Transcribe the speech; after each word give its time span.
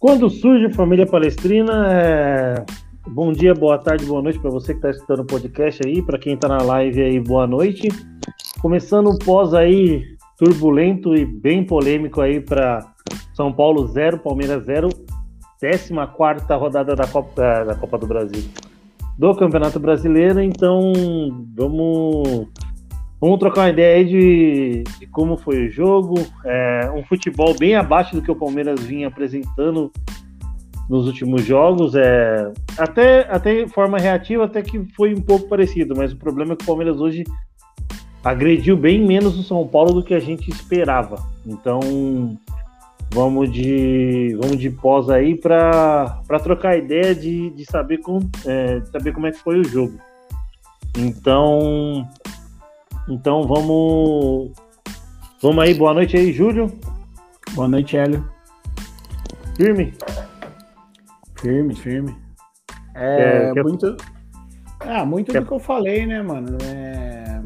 Quando 0.00 0.30
surge 0.30 0.72
Família 0.72 1.04
Palestrina, 1.04 1.92
é... 1.92 2.64
bom 3.06 3.32
dia, 3.32 3.52
boa 3.52 3.76
tarde, 3.76 4.06
boa 4.06 4.22
noite 4.22 4.38
para 4.38 4.48
você 4.48 4.72
que 4.72 4.78
está 4.78 4.88
escutando 4.88 5.20
o 5.20 5.26
podcast 5.26 5.82
aí, 5.86 6.00
para 6.00 6.18
quem 6.18 6.32
está 6.32 6.48
na 6.48 6.62
live 6.62 7.02
aí, 7.02 7.20
boa 7.20 7.46
noite. 7.46 7.86
Começando 8.62 9.10
um 9.10 9.18
pós 9.18 9.52
aí 9.52 10.02
turbulento 10.38 11.14
e 11.14 11.26
bem 11.26 11.66
polêmico 11.66 12.22
aí 12.22 12.40
para 12.40 12.80
São 13.34 13.52
Paulo 13.52 13.86
0, 13.88 14.20
Palmeiras 14.20 14.64
0, 14.64 14.88
14 15.60 16.54
rodada 16.58 16.96
da 16.96 17.06
Copa, 17.06 17.44
é, 17.44 17.64
da 17.66 17.74
Copa 17.74 17.98
do 17.98 18.06
Brasil, 18.06 18.44
do 19.18 19.34
Campeonato 19.34 19.78
Brasileiro. 19.78 20.40
Então, 20.40 20.94
vamos 21.54 22.48
Vamos 23.20 23.38
trocar 23.38 23.62
uma 23.62 23.70
ideia 23.70 23.96
aí 23.96 24.04
de, 24.04 24.84
de 24.98 25.06
como 25.06 25.36
foi 25.36 25.66
o 25.66 25.70
jogo. 25.70 26.14
É, 26.44 26.90
um 26.94 27.04
futebol 27.04 27.54
bem 27.54 27.74
abaixo 27.74 28.16
do 28.16 28.22
que 28.22 28.30
o 28.30 28.36
Palmeiras 28.36 28.80
vinha 28.80 29.08
apresentando 29.08 29.92
nos 30.88 31.06
últimos 31.06 31.44
jogos. 31.44 31.94
É, 31.94 32.50
até, 32.78 33.30
até 33.30 33.68
forma 33.68 33.98
reativa, 33.98 34.44
até 34.44 34.62
que 34.62 34.82
foi 34.96 35.14
um 35.14 35.20
pouco 35.20 35.48
parecido, 35.48 35.94
mas 35.94 36.12
o 36.12 36.16
problema 36.16 36.54
é 36.54 36.56
que 36.56 36.62
o 36.64 36.66
Palmeiras 36.66 36.98
hoje 36.98 37.24
agrediu 38.24 38.76
bem 38.76 39.04
menos 39.06 39.38
o 39.38 39.42
São 39.42 39.66
Paulo 39.66 39.92
do 39.92 40.02
que 40.02 40.14
a 40.14 40.20
gente 40.20 40.50
esperava. 40.50 41.22
Então, 41.46 42.38
vamos 43.10 43.52
de 43.52 44.34
vamos 44.40 44.58
de 44.58 44.70
pós 44.70 45.10
aí 45.10 45.34
para 45.34 46.22
trocar 46.42 46.78
ideia 46.78 47.14
de, 47.14 47.50
de 47.50 47.64
saber, 47.66 47.98
com, 47.98 48.18
é, 48.46 48.80
saber 48.90 49.12
como 49.12 49.26
é 49.26 49.30
que 49.30 49.38
foi 49.38 49.60
o 49.60 49.64
jogo. 49.64 49.98
Então, 50.96 52.08
então 53.10 53.42
vamos. 53.42 54.52
Vamos 55.42 55.64
aí, 55.64 55.74
boa 55.74 55.92
noite 55.92 56.16
aí, 56.16 56.32
Júlio. 56.32 56.70
Boa 57.52 57.66
noite, 57.66 57.96
Hélio. 57.96 58.28
Firme? 59.56 59.92
Firme, 61.40 61.74
firme. 61.74 62.16
É, 62.94 63.52
é 63.56 63.62
muito. 63.62 63.96
Ah, 64.80 65.04
muito 65.04 65.32
do 65.32 65.44
que 65.44 65.52
eu 65.52 65.58
falei, 65.58 66.06
né, 66.06 66.22
mano? 66.22 66.56
É... 66.64 67.42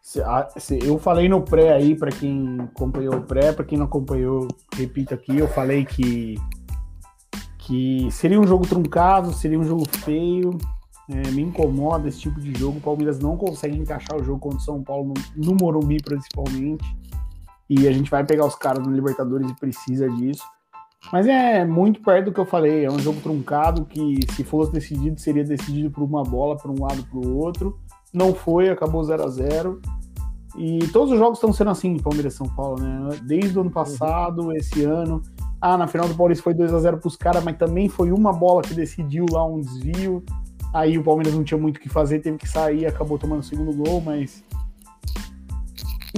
Se, 0.00 0.20
se, 0.56 0.78
eu 0.82 0.98
falei 0.98 1.28
no 1.28 1.42
pré 1.42 1.72
aí, 1.72 1.94
para 1.94 2.10
quem 2.10 2.58
acompanhou 2.60 3.16
o 3.16 3.22
pré, 3.22 3.52
para 3.52 3.64
quem 3.64 3.78
não 3.78 3.86
acompanhou, 3.86 4.48
repito 4.74 5.14
aqui, 5.14 5.38
eu 5.38 5.48
falei 5.48 5.84
que 5.84 6.36
que 7.58 8.10
seria 8.10 8.40
um 8.40 8.46
jogo 8.46 8.66
truncado, 8.66 9.32
seria 9.32 9.58
um 9.58 9.64
jogo 9.64 9.86
feio, 9.98 10.58
é, 11.12 11.30
me 11.30 11.42
incomoda 11.42 12.08
esse 12.08 12.20
tipo 12.20 12.40
de 12.40 12.56
jogo. 12.58 12.78
O 12.78 12.80
Palmeiras 12.80 13.18
não 13.18 13.36
consegue 13.36 13.76
encaixar 13.76 14.16
o 14.16 14.24
jogo 14.24 14.38
contra 14.38 14.58
o 14.58 14.62
São 14.62 14.82
Paulo 14.82 15.12
no, 15.36 15.44
no 15.44 15.56
Morumbi, 15.60 15.98
principalmente. 16.02 16.84
E 17.68 17.86
a 17.86 17.92
gente 17.92 18.10
vai 18.10 18.24
pegar 18.24 18.46
os 18.46 18.54
caras 18.54 18.86
no 18.86 18.92
Libertadores 18.92 19.50
e 19.50 19.54
precisa 19.54 20.08
disso. 20.08 20.44
Mas 21.12 21.26
é 21.26 21.64
muito 21.64 22.00
perto 22.02 22.26
do 22.26 22.32
que 22.32 22.40
eu 22.40 22.44
falei. 22.44 22.84
É 22.84 22.90
um 22.90 22.98
jogo 22.98 23.20
truncado 23.20 23.84
que, 23.84 24.20
se 24.32 24.44
fosse 24.44 24.72
decidido, 24.72 25.20
seria 25.20 25.44
decidido 25.44 25.90
por 25.90 26.02
uma 26.02 26.22
bola, 26.22 26.56
para 26.56 26.70
um 26.70 26.80
lado 26.80 27.02
para 27.04 27.18
o 27.18 27.38
outro. 27.38 27.78
Não 28.12 28.34
foi, 28.34 28.68
acabou 28.68 29.02
0 29.02 29.24
a 29.24 29.28
0 29.28 29.80
E 30.56 30.78
todos 30.88 31.12
os 31.12 31.18
jogos 31.18 31.38
estão 31.38 31.52
sendo 31.52 31.70
assim, 31.70 31.96
Palmeiras 31.96 32.34
São 32.34 32.48
Paulo, 32.48 32.80
né? 32.80 33.18
Desde 33.22 33.56
o 33.56 33.62
ano 33.62 33.70
passado, 33.70 34.42
uhum. 34.42 34.52
esse 34.52 34.84
ano. 34.84 35.22
Ah, 35.60 35.76
na 35.76 35.86
final 35.86 36.08
do 36.08 36.14
Paulista 36.14 36.42
foi 36.42 36.54
2 36.54 36.72
a 36.72 36.78
0 36.78 36.98
para 36.98 37.08
os 37.08 37.16
caras, 37.16 37.44
mas 37.44 37.56
também 37.56 37.88
foi 37.88 38.10
uma 38.12 38.32
bola 38.32 38.62
que 38.62 38.74
decidiu 38.74 39.26
lá 39.30 39.44
um 39.44 39.60
desvio. 39.60 40.22
Aí 40.72 40.96
o 40.96 41.02
Palmeiras 41.02 41.34
não 41.34 41.42
tinha 41.42 41.58
muito 41.58 41.78
o 41.78 41.80
que 41.80 41.88
fazer, 41.88 42.20
teve 42.20 42.38
que 42.38 42.48
sair, 42.48 42.86
acabou 42.86 43.18
tomando 43.18 43.40
o 43.40 43.44
segundo 43.44 43.72
gol, 43.72 44.00
mas 44.00 44.44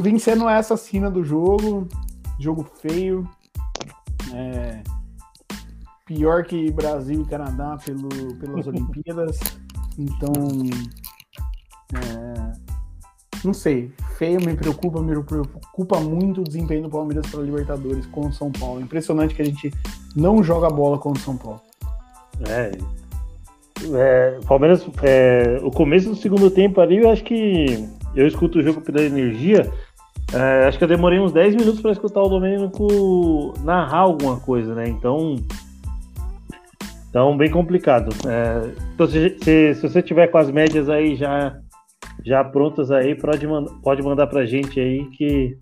vencendo 0.01 0.49
essa 0.49 0.77
cena 0.77 1.11
do 1.11 1.25
jogo, 1.25 1.89
jogo 2.39 2.65
feio, 2.81 3.29
é, 4.35 4.83
pior 6.05 6.45
que 6.45 6.71
Brasil 6.71 7.23
e 7.23 7.27
Canadá 7.27 7.79
pelo, 7.85 8.09
pelas 8.37 8.67
Olimpíadas, 8.69 9.39
então 9.99 10.33
é, 11.95 12.53
não 13.45 13.55
sei, 13.55 13.93
feio 14.17 14.41
me 14.41 14.55
preocupa, 14.55 15.01
me 15.01 15.21
preocupa 15.23 15.99
muito 16.01 16.43
o 16.43 16.45
desempenho 16.45 16.83
do 16.83 16.91
Palmeiras 16.91 17.27
para 17.31 17.41
Libertadores 17.41 18.07
com 18.07 18.29
o 18.29 18.33
São 18.33 18.53
Paulo. 18.53 18.81
Impressionante 18.81 19.35
que 19.35 19.43
a 19.43 19.45
gente 19.45 19.73
não 20.15 20.43
joga 20.43 20.71
bola 20.71 20.99
com 20.99 21.11
o 21.11 21.19
São 21.19 21.37
Paulo. 21.37 21.61
É, 22.49 22.71
é, 23.95 24.39
Palmeiras, 24.47 24.87
é, 25.03 25.59
o 25.63 25.71
começo 25.71 26.11
do 26.11 26.17
segundo 26.17 26.51
tempo 26.51 26.81
ali, 26.81 26.99
eu 26.99 27.11
acho 27.11 27.25
que 27.25 27.89
eu 28.15 28.27
escuto 28.27 28.59
o 28.59 28.63
jogo 28.63 28.81
pela 28.81 29.03
energia. 29.03 29.71
É, 30.33 30.67
acho 30.67 30.79
que 30.79 30.85
eu 30.85 30.89
demorei 30.89 31.19
uns 31.19 31.33
10 31.33 31.57
minutos 31.57 31.81
para 31.81 31.93
escutar 31.93 32.23
o 32.23 32.29
Domênico 32.29 33.55
narrar 33.63 33.99
alguma 33.99 34.41
coisa, 34.41 34.75
né? 34.75 34.89
Então, 34.89 35.37
então 37.09 37.37
bem 37.37 37.51
complicado. 37.51 38.15
É, 38.27 38.73
então, 38.95 39.07
se, 39.07 39.37
se, 39.43 39.75
se, 39.75 39.81
você 39.83 40.03
tiver 40.03 40.29
com 40.29 40.39
as 40.39 40.51
médias 40.51 40.89
aí 40.89 41.17
já, 41.17 41.59
já 42.25 42.43
prontas 42.45 42.91
aí, 42.91 43.15
pode, 43.15 43.47
pode 43.83 44.03
mandar 44.03 44.27
pra 44.27 44.47
gente 44.47 44.81
aí 44.81 45.05
que 45.11 45.57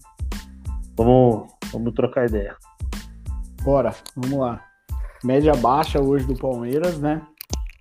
vamos, 0.96 1.48
vamos 1.72 1.92
trocar 1.94 2.28
ideia. 2.28 2.54
Bora, 3.62 3.92
vamos 4.16 4.38
lá. 4.38 4.60
Média 5.24 5.52
baixa 5.54 6.00
hoje 6.00 6.26
do 6.26 6.34
Palmeiras, 6.34 6.98
né? 6.98 7.20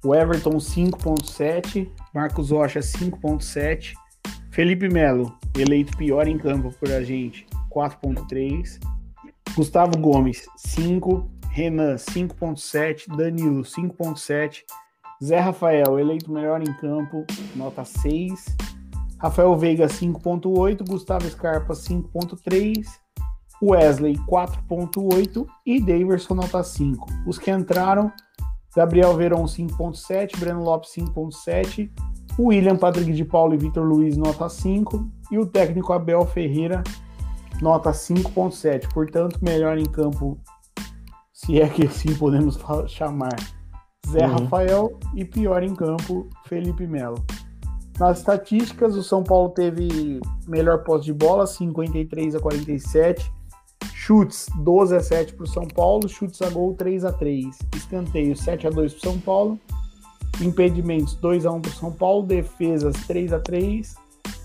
O 0.04 0.16
Everton 0.16 0.58
5.7, 0.58 1.90
Marcos 2.14 2.52
Rocha 2.52 2.80
5.7, 2.80 3.94
Felipe 4.50 4.88
Melo, 4.88 5.38
eleito 5.58 5.96
pior 5.98 6.28
em 6.28 6.38
campo 6.38 6.72
por 6.80 6.90
a 6.92 7.04
gente, 7.04 7.46
4.3, 7.70 8.80
Gustavo 9.56 9.98
Gomes 9.98 10.46
5, 10.56 11.30
Renan 11.50 11.96
5.7, 11.96 13.16
Danilo 13.16 13.64
5.7, 13.64 14.64
Zé 15.22 15.40
Rafael, 15.40 16.00
eleito 16.00 16.32
melhor 16.32 16.62
em 16.62 16.74
campo, 16.78 17.26
nota 17.54 17.84
6, 17.84 18.56
Rafael 19.18 19.54
Veiga 19.58 19.88
5.8, 19.88 20.88
Gustavo 20.88 21.30
Scarpa 21.30 21.74
5.3, 21.74 22.86
Wesley 23.62 24.16
4.8 24.30 25.46
e 25.66 25.82
Daverson 25.82 26.36
nota 26.36 26.64
5. 26.64 27.06
Os 27.28 27.38
que 27.38 27.52
entraram 27.52 28.12
Gabriel 28.76 29.16
Verão 29.16 29.46
5.7, 29.46 30.38
Breno 30.38 30.64
Lopes 30.64 30.92
5.7, 30.92 31.90
William 32.40 32.78
Patrick 32.78 33.12
de 33.12 33.26
Paulo 33.26 33.54
e 33.54 33.58
Vitor 33.58 33.84
Luiz 33.84 34.16
nota 34.16 34.48
5 34.48 35.06
e 35.32 35.38
o 35.38 35.46
técnico 35.46 35.92
Abel 35.92 36.26
Ferreira 36.26 36.84
nota 37.62 37.92
5.7. 37.92 38.94
Portanto, 38.94 39.40
melhor 39.42 39.78
em 39.78 39.86
campo, 39.86 40.40
se 41.34 41.60
é 41.60 41.68
que 41.68 41.86
assim 41.86 42.16
podemos 42.16 42.58
chamar, 42.88 43.36
Zé 44.08 44.26
uhum. 44.26 44.38
Rafael 44.38 45.00
e 45.16 45.26
pior 45.26 45.64
em 45.64 45.76
campo, 45.76 46.28
Felipe 46.46 46.88
Melo. 46.88 47.24
Nas 48.00 48.20
estatísticas, 48.20 48.96
o 48.96 49.04
São 49.04 49.24
Paulo 49.24 49.50
teve 49.50 50.22
melhor 50.48 50.84
posse 50.84 51.06
de 51.06 51.14
bola, 51.14 51.46
53 51.46 52.36
a 52.36 52.40
47, 52.40 53.30
Chutes 54.10 54.48
12 54.56 54.96
a 54.96 55.04
7 55.04 55.36
para 55.36 55.44
o 55.44 55.48
São 55.48 55.68
Paulo, 55.68 56.10
chutes 56.10 56.42
a 56.42 56.50
gol 56.50 56.74
3 56.74 57.06
a 57.06 57.14
3, 57.14 57.60
escanteio 57.76 58.36
7 58.36 58.66
a 58.66 58.72
2 58.72 58.94
para 58.94 58.98
o 58.98 59.02
São 59.12 59.20
Paulo, 59.20 59.60
impedimentos 60.42 61.14
2 61.14 61.46
a 61.46 61.52
1 61.52 61.62
para 61.62 61.70
o 61.70 61.76
São 61.76 61.92
Paulo, 61.92 62.26
defesas 62.26 62.96
3 63.06 63.34
a 63.34 63.40
3, 63.40 63.94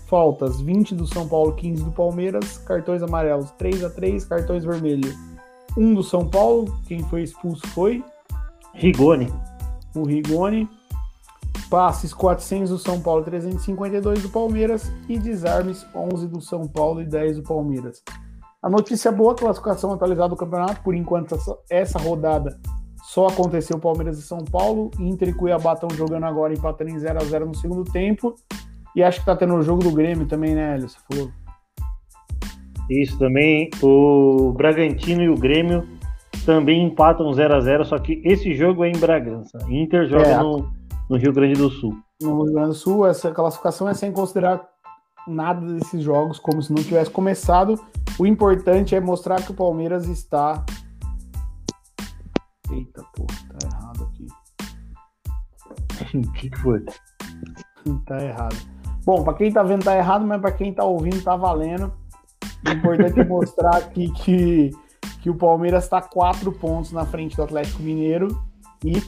faltas 0.05 0.61
20 0.61 0.93
do 0.93 1.07
São 1.07 1.27
Paulo, 1.27 1.53
15 1.53 1.83
do 1.83 1.91
Palmeiras, 1.91 2.59
cartões 2.59 3.01
amarelos 3.01 3.49
3 3.57 3.85
a 3.85 3.89
3, 3.89 4.25
cartões 4.25 4.63
vermelhos 4.63 5.15
1 5.75 5.95
do 5.95 6.03
São 6.03 6.29
Paulo, 6.29 6.71
quem 6.87 7.01
foi 7.05 7.23
expulso 7.23 7.65
foi? 7.69 8.03
Rigoni. 8.71 9.33
O 9.95 10.03
Rigoni. 10.03 10.69
Passes 11.71 12.13
400 12.13 12.69
do 12.69 12.77
São 12.77 13.01
Paulo, 13.01 13.23
352 13.23 14.21
do 14.21 14.29
Palmeiras. 14.29 14.91
E 15.09 15.17
desarmes 15.17 15.83
11 15.95 16.27
do 16.27 16.39
São 16.39 16.67
Paulo 16.67 17.01
e 17.01 17.05
10 17.05 17.37
do 17.37 17.43
Palmeiras. 17.43 18.03
A 18.65 18.69
notícia 18.69 19.11
boa, 19.11 19.33
a 19.33 19.35
classificação 19.35 19.93
atualizada 19.93 20.29
do 20.29 20.35
campeonato, 20.35 20.81
por 20.81 20.95
enquanto 20.95 21.37
essa 21.69 21.99
rodada 21.99 22.59
só 23.03 23.27
aconteceu 23.27 23.77
Palmeiras 23.77 24.17
e 24.17 24.23
São 24.23 24.39
Paulo, 24.39 24.89
Inter 24.99 25.29
e 25.29 25.33
Cuiabá 25.33 25.73
estão 25.73 25.87
jogando 25.91 26.23
agora, 26.23 26.51
empatando 26.51 26.89
em 26.89 26.97
0 26.97 27.19
a 27.21 27.23
0 27.23 27.45
no 27.45 27.53
segundo 27.53 27.83
tempo, 27.83 28.33
e 28.95 29.03
acho 29.03 29.19
que 29.19 29.25
tá 29.27 29.35
tendo 29.35 29.53
o 29.53 29.61
jogo 29.61 29.83
do 29.83 29.91
Grêmio 29.91 30.25
também, 30.25 30.55
né, 30.55 30.73
Hélio? 30.73 30.89
Você 30.89 30.97
falou. 31.07 31.29
Isso 32.89 33.19
também, 33.19 33.69
o 33.83 34.51
Bragantino 34.53 35.21
e 35.21 35.29
o 35.29 35.37
Grêmio 35.37 35.87
também 36.43 36.87
empatam 36.87 37.31
0 37.31 37.53
a 37.53 37.59
0 37.59 37.85
só 37.85 37.99
que 37.99 38.19
esse 38.25 38.55
jogo 38.55 38.83
é 38.83 38.89
em 38.89 38.97
Bragança. 38.97 39.59
Inter 39.69 40.07
joga 40.07 40.27
é, 40.27 40.37
no, 40.39 40.71
no 41.07 41.17
Rio 41.17 41.31
Grande 41.31 41.53
do 41.53 41.69
Sul. 41.69 41.95
No 42.19 42.41
Rio 42.41 42.53
Grande 42.53 42.69
do 42.69 42.73
Sul, 42.73 43.05
essa 43.05 43.29
classificação 43.29 43.87
é 43.87 43.93
sem 43.93 44.11
considerar 44.11 44.67
nada 45.27 45.73
desses 45.73 46.03
jogos 46.03 46.39
como 46.39 46.61
se 46.61 46.73
não 46.73 46.83
tivesse 46.83 47.09
começado. 47.09 47.79
O 48.19 48.25
importante 48.25 48.95
é 48.95 48.99
mostrar 48.99 49.41
que 49.41 49.51
o 49.51 49.55
Palmeiras 49.55 50.07
está. 50.07 50.63
Eita, 52.71 53.03
pô, 53.15 53.25
tá 53.25 53.67
errado 53.67 54.03
aqui. 54.03 54.27
O 56.17 56.31
que, 56.33 56.49
que 56.49 56.59
foi? 56.59 56.83
tá 58.05 58.23
errado. 58.23 58.55
Bom, 59.05 59.23
para 59.23 59.35
quem 59.35 59.51
tá 59.51 59.61
vendo 59.61 59.83
tá 59.83 59.95
errado, 59.95 60.25
mas 60.25 60.41
para 60.41 60.51
quem 60.51 60.73
tá 60.73 60.83
ouvindo 60.83 61.21
tá 61.21 61.35
valendo. 61.35 61.93
O 62.65 62.71
importante 62.71 63.19
é 63.19 63.23
mostrar 63.23 63.77
aqui 63.77 64.11
que, 64.11 64.71
que 65.21 65.29
o 65.29 65.35
Palmeiras 65.35 65.83
está 65.83 66.01
quatro 66.01 66.51
pontos 66.51 66.91
na 66.91 67.05
frente 67.05 67.35
do 67.35 67.43
Atlético 67.43 67.83
Mineiro 67.83 68.27
e 68.83 69.03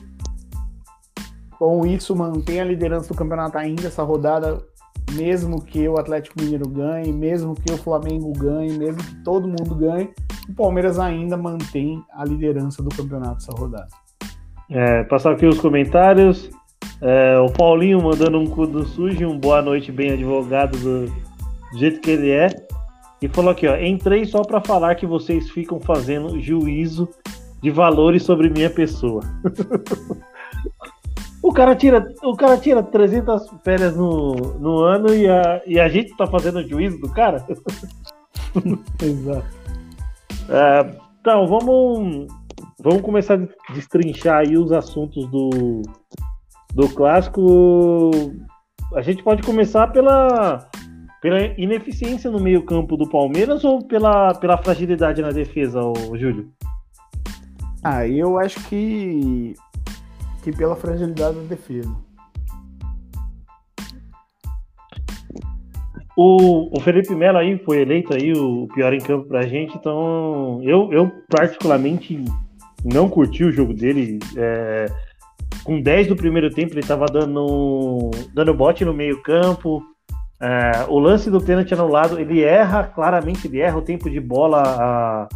com 1.58 1.86
isso 1.88 2.16
mantém 2.16 2.62
a 2.62 2.64
liderança 2.64 3.08
do 3.08 3.16
campeonato 3.18 3.58
ainda 3.58 3.88
essa 3.88 4.04
rodada, 4.04 4.64
mesmo 5.12 5.62
que 5.62 5.88
o 5.88 5.98
Atlético 5.98 6.42
Mineiro 6.42 6.68
ganhe, 6.68 7.12
mesmo 7.12 7.56
que 7.56 7.72
o 7.74 7.78
Flamengo 7.78 8.32
ganhe, 8.34 8.78
mesmo 8.78 9.04
que 9.04 9.16
todo 9.24 9.48
mundo 9.48 9.76
ganhe, 9.76 10.10
o 10.50 10.54
Palmeiras 10.54 11.00
ainda 11.00 11.38
mantém 11.38 12.04
a 12.14 12.26
liderança 12.26 12.82
do 12.84 12.90
campeonato 12.90 13.38
essa 13.38 13.52
rodada. 13.52 13.88
É, 14.70 15.04
passar 15.04 15.34
aqui 15.34 15.46
os 15.46 15.60
comentários. 15.60 16.50
É, 17.02 17.38
o 17.38 17.50
Paulinho 17.52 18.02
mandando 18.02 18.40
um 18.40 18.48
cu 18.48 18.66
do 18.66 18.86
sujo, 18.86 19.28
um 19.28 19.38
boa 19.38 19.62
noite 19.62 19.92
bem 19.92 20.12
advogado 20.12 20.78
do, 20.78 21.12
jeito 21.78 22.02
que 22.02 22.12
ele 22.12 22.32
é. 22.32 22.48
E 23.22 23.28
falou 23.28 23.52
aqui, 23.52 23.68
ó, 23.68 23.76
entrei 23.78 24.26
só 24.26 24.42
para 24.44 24.62
falar 24.62 24.96
que 24.96 25.06
vocês 25.06 25.50
ficam 25.50 25.80
fazendo 25.80 26.40
juízo 26.40 27.10
de 27.62 27.72
valores 27.72 28.24
sobre 28.24 28.50
minha 28.50 28.70
pessoa. 28.70 29.22
o 31.48 31.54
cara 31.54 31.76
tira, 31.76 32.14
o 32.24 32.36
cara 32.36 32.58
tira 32.58 32.84
300 32.84 33.50
férias 33.64 33.96
no, 33.96 34.34
no 34.60 34.80
ano 34.80 35.14
e 35.14 35.28
a, 35.30 35.62
e 35.66 35.80
a 35.80 35.88
gente 35.88 36.16
tá 36.18 36.28
fazendo 36.28 36.68
juízo 36.68 37.00
do 37.00 37.10
cara? 37.10 37.46
Exato. 39.02 39.48
É, 40.50 40.96
então, 41.22 41.48
vamos 41.48 42.28
vamos 42.80 43.02
começar 43.02 43.36
a 43.36 43.74
destrinchar 43.74 44.40
aí 44.40 44.58
os 44.58 44.72
assuntos 44.72 45.30
do 45.30 45.82
do 46.74 46.90
clássico. 46.90 48.12
A 48.94 49.02
gente 49.02 49.24
pode 49.24 49.42
começar 49.44 49.88
pela 49.88 50.70
pela 51.22 51.42
ineficiência 51.58 52.30
no 52.30 52.40
meio-campo 52.40 52.96
do 52.96 53.10
Palmeiras 53.10 53.64
ou 53.64 53.84
pela, 53.84 54.34
pela 54.36 54.58
fragilidade 54.58 55.22
na 55.22 55.32
defesa, 55.32 55.82
o 55.82 56.18
Júlio? 56.18 56.52
Ah, 57.84 58.08
eu 58.08 58.38
acho 58.38 58.60
que, 58.68 59.54
que 60.48 60.58
pela 60.58 60.78
fragilidade 60.78 61.36
da 61.36 61.44
defesa. 61.44 61.94
O, 66.16 66.76
o 66.76 66.80
Felipe 66.80 67.14
Melo 67.14 67.38
aí 67.38 67.58
foi 67.60 67.82
eleito 67.82 68.14
aí 68.14 68.32
o 68.32 68.68
pior 68.74 68.94
em 68.94 69.00
campo 69.00 69.28
pra 69.28 69.46
gente, 69.46 69.78
então 69.78 70.62
eu, 70.64 70.92
eu 70.94 71.12
particularmente 71.30 72.24
não 72.84 73.10
curti 73.10 73.44
o 73.44 73.52
jogo 73.52 73.74
dele. 73.74 74.20
É, 74.38 74.86
com 75.66 75.82
10 75.82 76.08
do 76.08 76.16
primeiro 76.16 76.50
tempo 76.50 76.74
ele 76.74 76.82
tava 76.82 77.06
dando, 77.08 78.10
dando 78.34 78.54
bote 78.54 78.86
no 78.86 78.94
meio 78.94 79.22
campo, 79.22 79.84
é, 80.40 80.86
o 80.88 80.98
lance 80.98 81.30
do 81.30 81.42
pênalti 81.42 81.74
anulado, 81.74 82.18
ele 82.18 82.42
erra, 82.42 82.86
claramente 82.86 83.48
ele 83.48 83.60
erra 83.60 83.78
o 83.78 83.82
tempo 83.82 84.10
de 84.10 84.20
bola 84.22 84.64
a, 84.64 85.28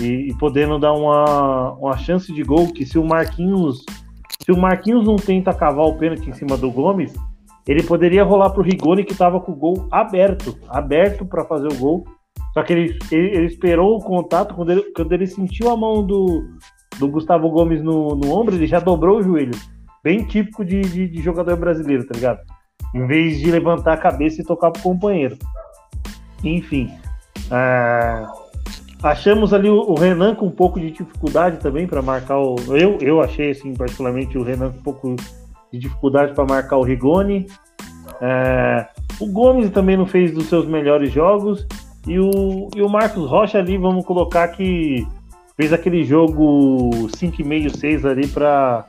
e, 0.00 0.30
e, 0.30 0.38
podendo 0.38 0.78
dar 0.78 0.94
uma, 0.94 1.74
uma 1.74 1.98
chance 1.98 2.32
de 2.32 2.42
gol 2.42 2.72
que 2.72 2.86
se 2.86 2.98
o 2.98 3.04
Marquinhos 3.04 3.84
se 4.42 4.52
o 4.52 4.56
Marquinhos 4.56 5.06
não 5.06 5.16
tenta 5.16 5.54
cavar 5.54 5.86
o 5.86 5.96
pênalti 5.96 6.28
em 6.28 6.32
cima 6.32 6.56
do 6.56 6.70
Gomes, 6.70 7.12
ele 7.66 7.82
poderia 7.82 8.24
rolar 8.24 8.50
para 8.50 8.60
o 8.60 8.64
Rigoni 8.64 9.04
que 9.04 9.12
estava 9.12 9.40
com 9.40 9.52
o 9.52 9.56
gol 9.56 9.88
aberto, 9.90 10.58
aberto 10.68 11.24
para 11.24 11.44
fazer 11.44 11.68
o 11.68 11.76
gol. 11.76 12.04
Só 12.54 12.62
que 12.62 12.72
ele, 12.72 12.98
ele, 13.12 13.36
ele, 13.36 13.46
esperou 13.46 13.96
o 13.96 14.02
contato, 14.02 14.54
quando 14.54 14.70
ele, 14.70 14.82
quando 14.94 15.12
ele 15.12 15.26
sentiu 15.26 15.70
a 15.70 15.76
mão 15.76 16.04
do, 16.04 16.44
do 16.98 17.08
Gustavo 17.08 17.50
Gomes 17.50 17.82
no, 17.82 18.16
no 18.16 18.32
ombro, 18.32 18.54
ele 18.54 18.66
já 18.66 18.80
dobrou 18.80 19.18
o 19.18 19.22
joelho. 19.22 19.58
Bem 20.02 20.24
típico 20.24 20.64
de, 20.64 20.80
de, 20.80 21.08
de 21.08 21.22
jogador 21.22 21.56
brasileiro, 21.56 22.06
tá 22.06 22.14
ligado? 22.14 22.40
em 22.94 23.06
vez 23.06 23.38
de 23.38 23.50
levantar 23.50 23.94
a 23.94 23.98
cabeça 23.98 24.40
e 24.40 24.44
tocar 24.44 24.70
pro 24.70 24.82
companheiro. 24.82 25.36
Enfim, 26.42 26.90
é, 27.50 28.26
achamos 29.02 29.52
ali 29.52 29.68
o, 29.68 29.94
Renan 29.94 30.34
com 30.34 30.46
um 30.46 30.50
pouco 30.50 30.80
de 30.80 30.90
dificuldade 30.90 31.58
também 31.58 31.86
para 31.86 32.02
marcar 32.02 32.38
o. 32.38 32.56
Eu, 32.68 32.98
eu 33.00 33.20
achei, 33.20 33.50
assim, 33.50 33.74
particularmente 33.74 34.36
o 34.36 34.42
Renan 34.42 34.70
com 34.72 34.78
um 34.78 34.82
pouco 34.82 35.16
de 35.72 35.78
dificuldade 35.78 36.34
para 36.34 36.44
marcar 36.44 36.76
o 36.76 36.82
Rigoni. 36.82 37.46
É, 38.20 38.86
o 39.20 39.26
Gomes 39.26 39.70
também 39.70 39.96
não 39.96 40.06
fez 40.06 40.32
dos 40.32 40.46
seus 40.46 40.66
melhores 40.66 41.12
jogos. 41.12 41.66
E 42.06 42.18
o, 42.18 42.68
e 42.74 42.80
o 42.80 42.88
Marcos 42.88 43.28
Rocha 43.28 43.58
ali, 43.58 43.76
vamos 43.76 44.04
colocar 44.04 44.48
que 44.48 45.06
fez 45.56 45.72
aquele 45.72 46.04
jogo 46.04 46.90
5,5, 47.08 47.76
6 47.76 48.04
ali 48.04 48.26
para 48.26 48.86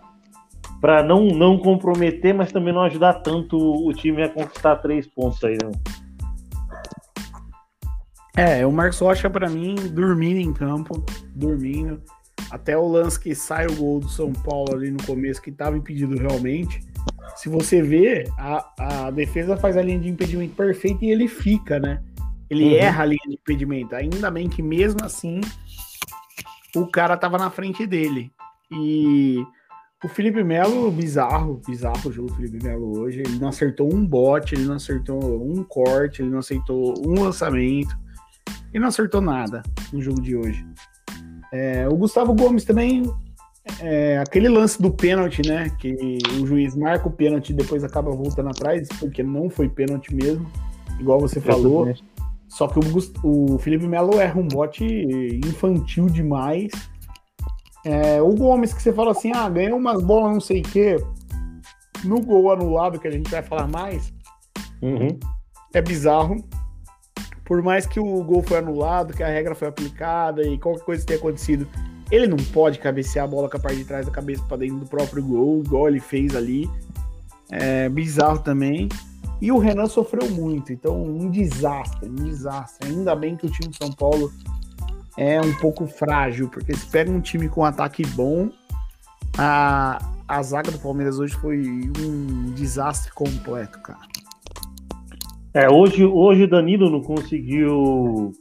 para 0.80 1.04
não, 1.04 1.26
não 1.26 1.58
comprometer, 1.58 2.34
mas 2.34 2.54
também 2.54 2.74
não 2.74 2.84
ajudar 2.84 3.16
tanto 3.16 3.58
o 3.58 3.92
time 3.92 4.24
a 4.24 4.30
conquistar 4.30 4.78
três 4.78 5.06
pontos 5.06 5.44
aí, 5.44 5.58
né? 5.62 5.72
É, 8.36 8.66
o 8.66 8.72
Marcos 8.72 9.00
Rocha, 9.00 9.30
para 9.30 9.50
mim, 9.50 9.76
dormindo 9.92 10.40
em 10.40 10.54
campo, 10.54 11.04
dormindo. 11.36 12.02
Até 12.52 12.78
o 12.78 12.88
lance 12.88 13.20
que 13.20 13.36
sai 13.36 13.68
o 13.68 13.76
gol 13.76 14.00
do 14.00 14.10
São 14.10 14.32
Paulo 14.32 14.74
ali 14.74 14.90
no 14.90 15.04
começo, 15.04 15.42
que 15.42 15.50
estava 15.50 15.78
impedido 15.78 16.18
realmente. 16.18 16.82
Se 17.36 17.50
você 17.50 17.82
vê, 17.82 18.26
a, 18.38 19.06
a 19.08 19.12
defesa 19.12 19.56
faz 19.56 19.78
a 19.78 19.82
linha 19.82 20.00
de 20.00 20.10
impedimento 20.10 20.56
perfeita 20.56 21.06
e 21.06 21.12
ele 21.12 21.28
fica, 21.28 21.80
né? 21.80 22.02
Ele 22.50 22.66
uhum. 22.66 22.76
erra 22.76 23.04
a 23.04 23.06
linha 23.06 23.28
de 23.28 23.36
impedimento. 23.36 23.96
Ainda 23.96 24.32
bem 24.32 24.50
que 24.50 24.62
mesmo 24.62 25.04
assim 25.04 25.42
o 26.76 26.88
cara 26.88 27.16
tava 27.16 27.38
na 27.38 27.50
frente 27.50 27.86
dele. 27.86 28.32
E 28.72 29.44
o 30.04 30.08
Felipe 30.08 30.44
Melo, 30.44 30.92
bizarro, 30.92 31.62
bizarro 31.68 32.10
o 32.10 32.12
jogo 32.12 32.30
do 32.30 32.36
Felipe 32.36 32.64
Melo 32.64 33.00
hoje. 33.00 33.20
Ele 33.20 33.38
não 33.38 33.50
acertou 33.50 33.94
um 33.94 34.06
bote, 34.06 34.56
ele 34.56 34.66
não 34.66 34.76
acertou 34.76 35.44
um 35.44 35.64
corte, 35.64 36.22
ele 36.22 36.32
não 36.32 36.40
acertou 36.40 36.94
um 37.06 37.24
lançamento. 37.24 37.96
Ele 38.74 38.82
não 38.82 38.90
acertou 38.90 39.22
nada 39.22 39.64
no 39.92 40.02
jogo 40.02 40.22
de 40.22 40.36
hoje. 40.36 40.66
É, 41.52 41.88
o 41.88 41.96
Gustavo 41.96 42.34
Gomes 42.34 42.64
também, 42.64 43.04
é, 43.80 44.18
aquele 44.20 44.48
lance 44.48 44.82
do 44.82 44.92
pênalti, 44.92 45.48
né? 45.48 45.70
Que 45.80 46.20
o 46.40 46.46
juiz 46.46 46.76
marca 46.76 47.08
o 47.08 47.12
pênalti 47.12 47.50
e 47.50 47.54
depois 47.54 47.84
acaba 47.84 48.12
voltando 48.12 48.50
atrás, 48.50 48.88
porque 49.00 49.24
não 49.24 49.50
foi 49.50 49.68
pênalti 49.68 50.14
mesmo, 50.14 50.50
igual 51.00 51.20
você 51.20 51.42
falou. 51.42 51.92
Só 52.48 52.68
que 52.68 52.80
o, 52.80 53.54
o 53.54 53.60
Felipe 53.60 53.88
Melo 53.88 54.20
erra 54.20 54.40
um 54.40 54.48
bote 54.48 54.86
infantil 55.46 56.08
demais 56.08 56.72
é, 57.86 58.22
o 58.22 58.34
Gomes, 58.36 58.74
que 58.74 58.82
você 58.82 58.92
fala 58.92 59.12
assim, 59.12 59.32
ah, 59.34 59.50
ganhou 59.50 59.78
umas 59.78 60.02
bolas, 60.02 60.34
não 60.34 60.42
sei 60.42 60.62
o 60.62 60.64
quê. 60.64 60.98
No 62.04 62.22
gol 62.22 62.52
anulado, 62.52 63.00
que 63.00 63.08
a 63.08 63.12
gente 63.12 63.30
vai 63.30 63.42
falar 63.42 63.68
mais, 63.68 64.14
uhum. 64.82 65.18
é 65.74 65.82
bizarro. 65.82 66.36
Por 67.50 67.64
mais 67.64 67.88
que 67.88 68.00
o 68.00 68.24
gol 68.24 68.44
foi 68.44 68.60
anulado, 68.60 69.12
que 69.12 69.24
a 69.24 69.28
regra 69.28 69.56
foi 69.56 69.68
aplicada 69.68 70.44
e 70.44 70.60
qualquer 70.60 70.84
coisa 70.86 71.04
tenha 71.04 71.18
acontecido, 71.18 71.68
ele 72.12 72.28
não 72.28 72.38
pode 72.38 72.78
cabecear 72.78 73.26
a 73.26 73.28
bola 73.28 73.50
com 73.50 73.58
a 73.58 73.60
parte 73.60 73.78
de 73.78 73.86
trás 73.86 74.06
da 74.06 74.12
cabeça 74.12 74.44
para 74.44 74.58
dentro 74.58 74.78
do 74.78 74.86
próprio 74.86 75.24
gol, 75.24 75.64
igual 75.66 75.88
ele 75.88 76.00
fez 76.00 76.36
ali. 76.36 76.70
É 77.50 77.90
bizarro 77.90 78.38
também. 78.38 78.88
E 79.42 79.52
o 79.52 79.58
Renan 79.58 79.88
sofreu 79.88 80.30
muito, 80.30 80.72
então 80.72 81.04
um 81.04 81.28
desastre, 81.28 82.08
um 82.08 82.14
desastre. 82.14 82.88
Ainda 82.88 83.16
bem 83.16 83.36
que 83.36 83.48
o 83.48 83.50
time 83.50 83.70
de 83.70 83.78
São 83.78 83.92
Paulo 83.92 84.32
é 85.18 85.42
um 85.42 85.56
pouco 85.56 85.88
frágil, 85.88 86.50
porque 86.50 86.76
se 86.76 86.86
pega 86.86 87.10
um 87.10 87.20
time 87.20 87.50
com 87.50 87.62
um 87.62 87.66
ataque 87.66 88.06
bom, 88.10 88.52
a, 89.40 89.98
a 90.28 90.44
zaga 90.44 90.70
do 90.70 90.78
Palmeiras 90.78 91.18
hoje 91.18 91.34
foi 91.38 91.58
um 91.98 92.54
desastre 92.54 93.12
completo, 93.12 93.80
cara. 93.82 94.19
É, 95.54 95.68
hoje, 95.70 96.06
hoje 96.06 96.44
o 96.44 96.50
Danilo 96.50 96.90
não 96.90 97.02
conseguiu 97.02 98.32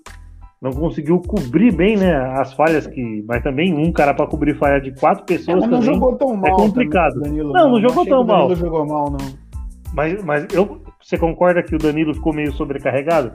não 0.60 0.72
conseguiu 0.72 1.20
cobrir 1.20 1.72
bem, 1.72 1.96
né, 1.96 2.12
as 2.36 2.52
falhas 2.52 2.84
que, 2.86 3.24
mas 3.28 3.42
também 3.44 3.72
um 3.72 3.92
cara 3.92 4.12
para 4.12 4.26
cobrir 4.26 4.56
falha 4.58 4.80
de 4.80 4.92
quatro 4.92 5.24
pessoas 5.24 5.62
é, 5.62 5.66
não 5.66 5.78
também 5.78 5.94
jogou 5.94 6.16
tão 6.16 6.34
mal 6.34 6.50
é 6.50 6.56
complicado. 6.56 7.20
Danilo, 7.20 7.52
não, 7.52 7.64
não, 7.64 7.70
não 7.72 7.80
jogou 7.80 8.04
tão 8.04 8.24
mal. 8.24 8.48
Não 8.48 8.56
jogou 8.56 8.86
mal 8.86 9.10
não. 9.10 9.48
Mas, 9.94 10.22
mas 10.24 10.46
eu, 10.52 10.82
você 11.00 11.16
concorda 11.16 11.62
que 11.62 11.74
o 11.74 11.78
Danilo 11.78 12.12
ficou 12.12 12.32
meio 12.32 12.52
sobrecarregado? 12.52 13.32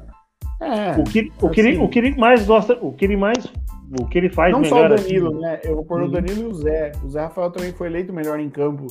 É, 0.62 0.92
o 1.00 1.04
que, 1.04 1.32
o, 1.42 1.50
que 1.50 1.62
ele, 1.62 1.72
assim. 1.72 1.84
o 1.84 1.90
que 1.90 2.00
ele 2.00 2.16
mais 2.16 2.46
gosta, 2.46 2.78
o 2.82 2.92
que 2.94 3.06
ele 3.06 3.18
mais. 3.18 3.52
O 4.00 4.06
que 4.06 4.18
ele 4.18 4.30
faz 4.30 4.52
Não 4.52 4.62
melhor. 4.62 4.90
Não 4.90 4.98
só 4.98 5.04
o 5.04 5.08
Danilo, 5.08 5.30
assim, 5.30 5.42
né? 5.42 5.60
Eu 5.64 5.76
vou 5.76 5.86
pôr 5.86 6.02
o 6.02 6.06
uhum. 6.06 6.12
Danilo 6.12 6.42
e 6.42 6.46
o 6.46 6.54
Zé. 6.54 6.92
O 7.04 7.10
Zé 7.10 7.22
Rafael 7.22 7.52
também 7.52 7.72
foi 7.74 7.88
eleito 7.88 8.14
melhor 8.14 8.40
em 8.40 8.50
campo. 8.50 8.88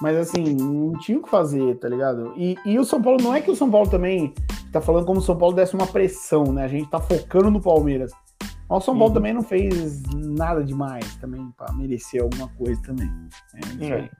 Mas 0.00 0.16
assim, 0.16 0.54
não 0.54 0.98
tinha 0.98 1.18
o 1.18 1.22
que 1.22 1.28
fazer, 1.28 1.78
tá 1.78 1.88
ligado? 1.88 2.32
E, 2.36 2.56
e 2.64 2.78
o 2.78 2.84
São 2.84 3.02
Paulo, 3.02 3.22
não 3.22 3.34
é 3.34 3.40
que 3.40 3.50
o 3.50 3.56
São 3.56 3.70
Paulo 3.70 3.88
também 3.88 4.32
tá 4.72 4.80
falando 4.80 5.04
como 5.04 5.18
o 5.18 5.22
São 5.22 5.36
Paulo 5.36 5.54
desse 5.54 5.74
uma 5.74 5.86
pressão, 5.86 6.44
né? 6.44 6.64
A 6.64 6.68
gente 6.68 6.88
tá 6.88 6.98
focando 6.98 7.50
no 7.50 7.60
Palmeiras. 7.60 8.10
Mas 8.40 8.82
o 8.82 8.86
São 8.86 8.94
Paulo 8.94 9.08
uhum. 9.08 9.14
também 9.14 9.32
não 9.34 9.42
fez 9.42 10.02
nada 10.14 10.64
demais 10.64 11.14
também 11.16 11.46
para 11.56 11.72
merecer 11.74 12.22
alguma 12.22 12.48
coisa 12.48 12.80
também. 12.82 13.10
É, 13.80 13.86
é. 13.86 14.10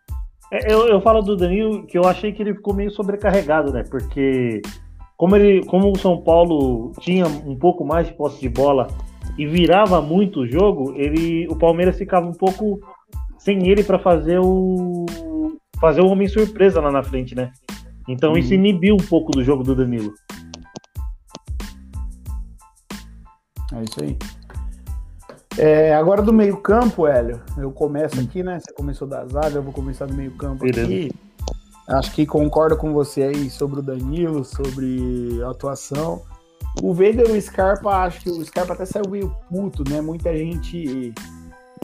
é. 0.53 0.73
Eu, 0.73 0.87
eu 0.89 1.01
falo 1.01 1.23
do 1.23 1.37
Danilo 1.37 1.87
que 1.87 1.97
eu 1.97 2.05
achei 2.05 2.33
que 2.33 2.43
ele 2.43 2.55
ficou 2.55 2.75
meio 2.75 2.91
sobrecarregado, 2.91 3.73
né? 3.73 3.83
Porque 3.85 4.61
como, 5.17 5.37
ele, 5.37 5.65
como 5.65 5.91
o 5.91 5.99
São 5.99 6.21
Paulo 6.21 6.93
tinha 7.01 7.27
um 7.27 7.57
pouco 7.57 7.85
mais 7.85 8.09
de 8.09 8.13
posse 8.13 8.41
de 8.41 8.49
bola 8.51 8.89
e 9.39 9.47
virava 9.47 10.03
muito 10.03 10.41
o 10.41 10.47
jogo, 10.47 10.93
ele, 10.97 11.49
o 11.49 11.57
Palmeiras 11.57 11.97
ficava 11.97 12.27
um 12.27 12.35
pouco 12.35 12.79
sem 13.39 13.69
ele 13.69 13.83
para 13.83 13.99
fazer 13.99 14.39
o 14.39 15.07
fazer 15.83 16.01
o 16.01 16.07
homem 16.07 16.29
surpresa 16.29 16.81
lá 16.81 16.93
na 16.93 17.03
frente, 17.03 17.35
né? 17.35 17.51
Então 18.09 18.39
isso 18.39 18.51
uhum. 18.51 18.55
inibiu 18.55 18.95
um 18.95 19.05
pouco 19.05 19.33
do 19.33 19.43
jogo 19.43 19.65
do 19.65 19.75
Danilo. 19.75 20.15
É 23.75 23.83
isso 23.83 24.01
aí. 24.01 24.17
É, 25.59 25.93
agora 25.93 26.23
do 26.23 26.33
meio 26.33 26.57
campo, 26.59 27.05
Hélio, 27.05 27.43
eu 27.59 27.73
começo 27.73 28.21
aqui, 28.21 28.45
né? 28.45 28.61
Você 28.61 28.73
começou 28.73 29.09
da 29.09 29.27
zaga, 29.27 29.57
eu 29.57 29.63
vou 29.63 29.73
começar 29.73 30.07
do 30.07 30.15
meio 30.15 30.31
campo 30.31 30.65
aqui. 30.65 31.11
Acho 31.89 32.15
que 32.15 32.25
concordo 32.25 32.77
com 32.77 32.93
você 32.93 33.25
aí 33.25 33.51
sobre 33.51 33.81
o 33.81 33.83
Danilo, 33.83 34.45
sobre 34.45 35.43
a 35.45 35.51
atuação. 35.51 36.23
O 36.81 36.95
Veiga 36.95 37.29
e 37.29 37.37
o 37.37 37.43
Scarpa, 37.43 38.05
acho 38.05 38.21
que 38.21 38.31
o 38.31 38.45
Scarpa 38.45 38.75
até 38.75 38.87
saiu 38.87 39.11
meio 39.11 39.37
puto, 39.51 39.83
né? 39.91 40.01
Muita 40.01 40.35
gente 40.35 41.13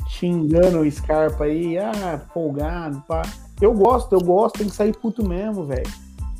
xingando 0.08 0.78
o 0.78 0.90
Scarpa 0.90 1.44
aí, 1.44 1.76
ah, 1.76 2.22
folgado, 2.32 3.02
pá. 3.08 3.22
Eu 3.60 3.74
gosto, 3.74 4.12
eu 4.12 4.20
gosto, 4.20 4.58
tem 4.58 4.68
que 4.68 4.74
sair 4.74 4.96
puto 4.96 5.26
mesmo, 5.28 5.64
velho. 5.64 5.90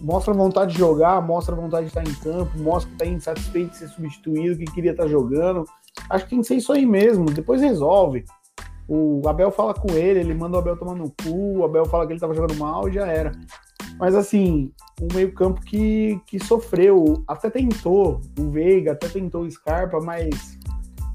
Mostra 0.01 0.33
vontade 0.33 0.73
de 0.73 0.79
jogar, 0.79 1.21
mostra 1.21 1.57
vontade 1.57 1.87
de 1.87 1.89
estar 1.89 2.03
em 2.03 2.15
campo, 2.15 2.57
mostra 2.59 2.91
que 2.91 2.97
tá 2.99 3.07
insatisfeito 3.07 3.71
de 3.73 3.77
ser 3.79 3.89
substituído, 3.89 4.59
que 4.59 4.73
queria 4.73 4.93
estar 4.93 5.09
jogando. 5.09 5.65
Acho 6.09 6.25
que 6.25 6.31
tem 6.31 6.41
que 6.41 6.47
ser 6.47 6.55
isso 6.57 6.73
aí 6.73 6.87
mesmo, 6.87 7.27
depois 7.27 7.61
resolve. 7.61 8.25
O 8.89 9.21
Abel 9.27 9.51
fala 9.51 9.75
com 9.75 9.91
ele, 9.93 10.21
ele 10.21 10.35
manda 10.35 10.57
o 10.57 10.61
Abel 10.61 10.77
tomar 10.77 10.95
no 10.95 11.11
cu, 11.11 11.59
o 11.59 11.65
Abel 11.65 11.85
fala 11.85 12.07
que 12.07 12.13
ele 12.13 12.21
tava 12.21 12.35
jogando 12.35 12.57
mal 12.57 12.89
e 12.89 12.93
já 12.93 13.07
era. 13.07 13.33
Mas 13.99 14.15
assim, 14.15 14.73
um 15.03 15.13
meio-campo 15.13 15.61
que, 15.61 16.21
que 16.27 16.43
sofreu, 16.43 17.23
até 17.27 17.51
tentou, 17.51 18.21
o 18.39 18.51
Veiga 18.51 18.93
até 18.93 19.09
tentou 19.09 19.43
o 19.43 19.51
Scarpa, 19.51 19.99
mas 20.01 20.59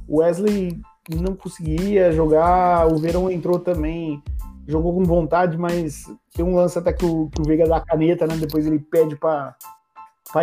o 0.07 0.19
Wesley 0.19 0.81
não 1.09 1.35
conseguia 1.35 2.11
jogar, 2.11 2.87
o 2.87 2.97
Verão 2.97 3.31
entrou 3.31 3.57
também, 3.57 4.21
jogou 4.67 4.93
com 4.93 5.03
vontade, 5.03 5.57
mas 5.57 6.05
tem 6.33 6.45
um 6.45 6.55
lance 6.55 6.77
até 6.77 6.93
que 6.93 7.05
o, 7.05 7.29
que 7.29 7.41
o 7.41 7.45
Veiga 7.45 7.67
dá 7.67 7.77
a 7.77 7.85
caneta, 7.85 8.25
né? 8.25 8.35
Depois 8.37 8.65
ele 8.65 8.79
pede 8.79 9.15
para 9.15 9.55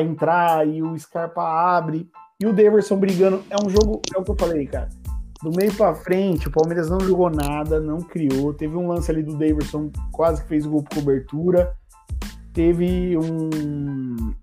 entrar 0.02 0.66
e 0.66 0.82
o 0.82 0.98
Scarpa 0.98 1.42
abre. 1.42 2.08
E 2.38 2.46
o 2.46 2.52
Daverson 2.52 2.96
brigando. 2.96 3.42
É 3.50 3.56
um 3.56 3.68
jogo, 3.68 4.00
é 4.14 4.18
o 4.18 4.24
que 4.24 4.30
eu 4.30 4.36
falei, 4.38 4.66
cara. 4.66 4.88
Do 5.42 5.50
meio 5.56 5.74
para 5.74 5.94
frente, 5.94 6.48
o 6.48 6.50
Palmeiras 6.50 6.90
não 6.90 7.00
jogou 7.00 7.30
nada, 7.30 7.80
não 7.80 7.98
criou. 7.98 8.52
Teve 8.52 8.76
um 8.76 8.88
lance 8.88 9.10
ali 9.10 9.22
do 9.22 9.36
Daverson, 9.36 9.90
quase 10.12 10.42
que 10.42 10.48
fez 10.48 10.66
o 10.66 10.70
gol 10.70 10.82
por 10.82 10.96
cobertura. 10.96 11.74
Teve 12.52 13.16
um, 13.16 14.34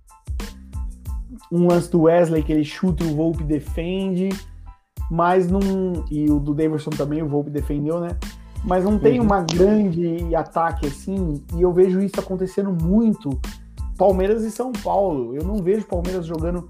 um 1.51 1.67
lance 1.67 1.91
do 1.91 2.03
Wesley 2.03 2.41
que 2.41 2.51
ele 2.51 2.63
chuta 2.63 3.03
e 3.03 3.12
o 3.12 3.15
Volpe 3.15 3.43
defende. 3.43 4.29
Mas 5.10 5.50
não. 5.50 6.03
E 6.10 6.29
o 6.31 6.39
do 6.39 6.53
Daverson 6.53 6.89
também, 6.89 7.22
o 7.22 7.29
Volpe 7.29 7.51
defendeu, 7.51 8.00
né? 8.00 8.17
Mas 8.67 8.83
não 8.83 9.00
tem 9.00 9.19
uhum. 9.19 9.25
uma 9.25 9.41
grande 9.41 10.36
ataque 10.36 10.88
assim. 10.88 11.41
E 11.55 11.62
eu 11.62 11.71
vejo 11.71 12.01
isso 12.01 12.19
acontecendo 12.19 12.71
muito. 12.71 13.39
Palmeiras 13.97 14.43
e 14.43 14.51
São 14.51 14.74
Paulo. 14.74 15.33
Eu 15.33 15.43
não 15.43 15.63
vejo 15.63 15.86
Palmeiras 15.86 16.25
jogando 16.25 16.67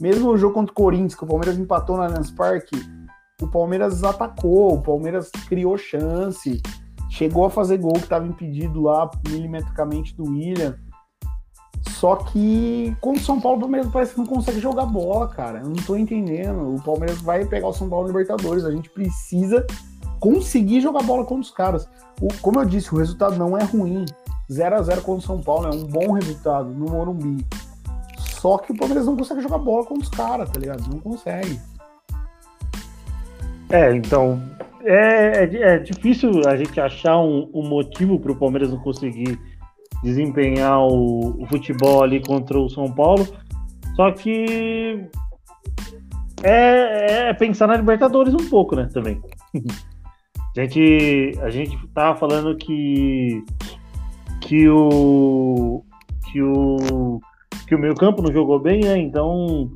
mesmo 0.00 0.30
o 0.30 0.36
jogo 0.36 0.54
contra 0.54 0.72
o 0.72 0.74
Corinthians, 0.74 1.14
que 1.14 1.22
o 1.22 1.26
Palmeiras 1.26 1.58
empatou 1.58 1.96
na 1.96 2.06
Allianz 2.06 2.30
Parque, 2.30 2.76
o 3.40 3.46
Palmeiras 3.46 4.02
atacou, 4.02 4.74
o 4.74 4.82
Palmeiras 4.82 5.30
criou 5.46 5.76
chance, 5.78 6.60
chegou 7.10 7.44
a 7.44 7.50
fazer 7.50 7.78
gol 7.78 7.92
que 7.92 8.00
estava 8.00 8.26
impedido 8.26 8.82
lá 8.82 9.10
milimetricamente 9.28 10.16
do 10.16 10.24
William. 10.24 10.76
Só 11.90 12.16
que 12.16 12.96
contra 13.00 13.20
o 13.20 13.24
São 13.24 13.40
Paulo, 13.40 13.58
o 13.58 13.60
Palmeiras 13.60 13.92
parece 13.92 14.14
que 14.14 14.18
não 14.18 14.26
consegue 14.26 14.60
jogar 14.60 14.86
bola, 14.86 15.28
cara. 15.28 15.60
Eu 15.60 15.68
não 15.68 15.76
tô 15.76 15.96
entendendo. 15.96 16.74
O 16.74 16.82
Palmeiras 16.82 17.20
vai 17.20 17.44
pegar 17.44 17.68
o 17.68 17.72
São 17.72 17.88
Paulo 17.88 18.06
Libertadores. 18.06 18.64
A 18.64 18.70
gente 18.70 18.90
precisa 18.90 19.64
conseguir 20.24 20.80
jogar 20.80 21.02
bola 21.02 21.22
contra 21.22 21.42
os 21.42 21.50
caras. 21.50 21.86
O, 22.18 22.28
como 22.40 22.58
eu 22.58 22.64
disse, 22.64 22.94
o 22.94 22.96
resultado 22.96 23.36
não 23.36 23.58
é 23.58 23.62
ruim. 23.62 24.06
0 24.50 24.76
a 24.76 24.82
0 24.82 25.02
contra 25.02 25.18
o 25.18 25.26
São 25.26 25.42
Paulo 25.42 25.66
é 25.66 25.70
um 25.70 25.84
bom 25.84 26.12
resultado 26.12 26.70
no 26.70 26.86
Morumbi. 26.86 27.44
Só 28.16 28.56
que 28.56 28.72
o 28.72 28.76
Palmeiras 28.76 29.04
não 29.04 29.18
consegue 29.18 29.42
jogar 29.42 29.58
bola 29.58 29.84
com 29.84 29.98
os 29.98 30.08
caras, 30.08 30.48
tá 30.48 30.58
ligado? 30.58 30.82
Não 30.90 30.98
consegue. 30.98 31.60
É, 33.68 33.94
então. 33.94 34.40
É, 34.82 35.44
é, 35.44 35.74
é 35.74 35.78
difícil 35.78 36.30
a 36.48 36.56
gente 36.56 36.80
achar 36.80 37.18
um, 37.18 37.50
um 37.52 37.68
motivo 37.68 38.18
para 38.18 38.32
o 38.32 38.36
Palmeiras 38.36 38.70
não 38.70 38.78
conseguir 38.78 39.38
desempenhar 40.02 40.80
o, 40.80 41.42
o, 41.42 41.46
futebol 41.46 42.02
ali 42.02 42.22
contra 42.22 42.58
o 42.58 42.70
São 42.70 42.90
Paulo. 42.90 43.26
Só 43.94 44.10
que 44.10 45.06
é, 46.42 47.28
é, 47.28 47.34
pensar 47.34 47.66
na 47.66 47.76
Libertadores 47.76 48.32
um 48.32 48.48
pouco, 48.48 48.74
né? 48.74 48.88
Também. 48.90 49.20
a 50.56 50.60
gente 50.60 51.38
a 51.40 51.50
gente 51.50 51.88
tava 51.88 52.18
falando 52.18 52.56
que 52.56 53.44
que 54.40 54.68
o 54.68 55.84
que 56.30 56.42
o 56.42 57.20
que 57.66 57.74
o 57.74 57.78
meio 57.78 57.94
campo 57.94 58.22
não 58.22 58.32
jogou 58.32 58.60
bem, 58.60 58.82
né? 58.82 58.98
Então, 58.98 59.70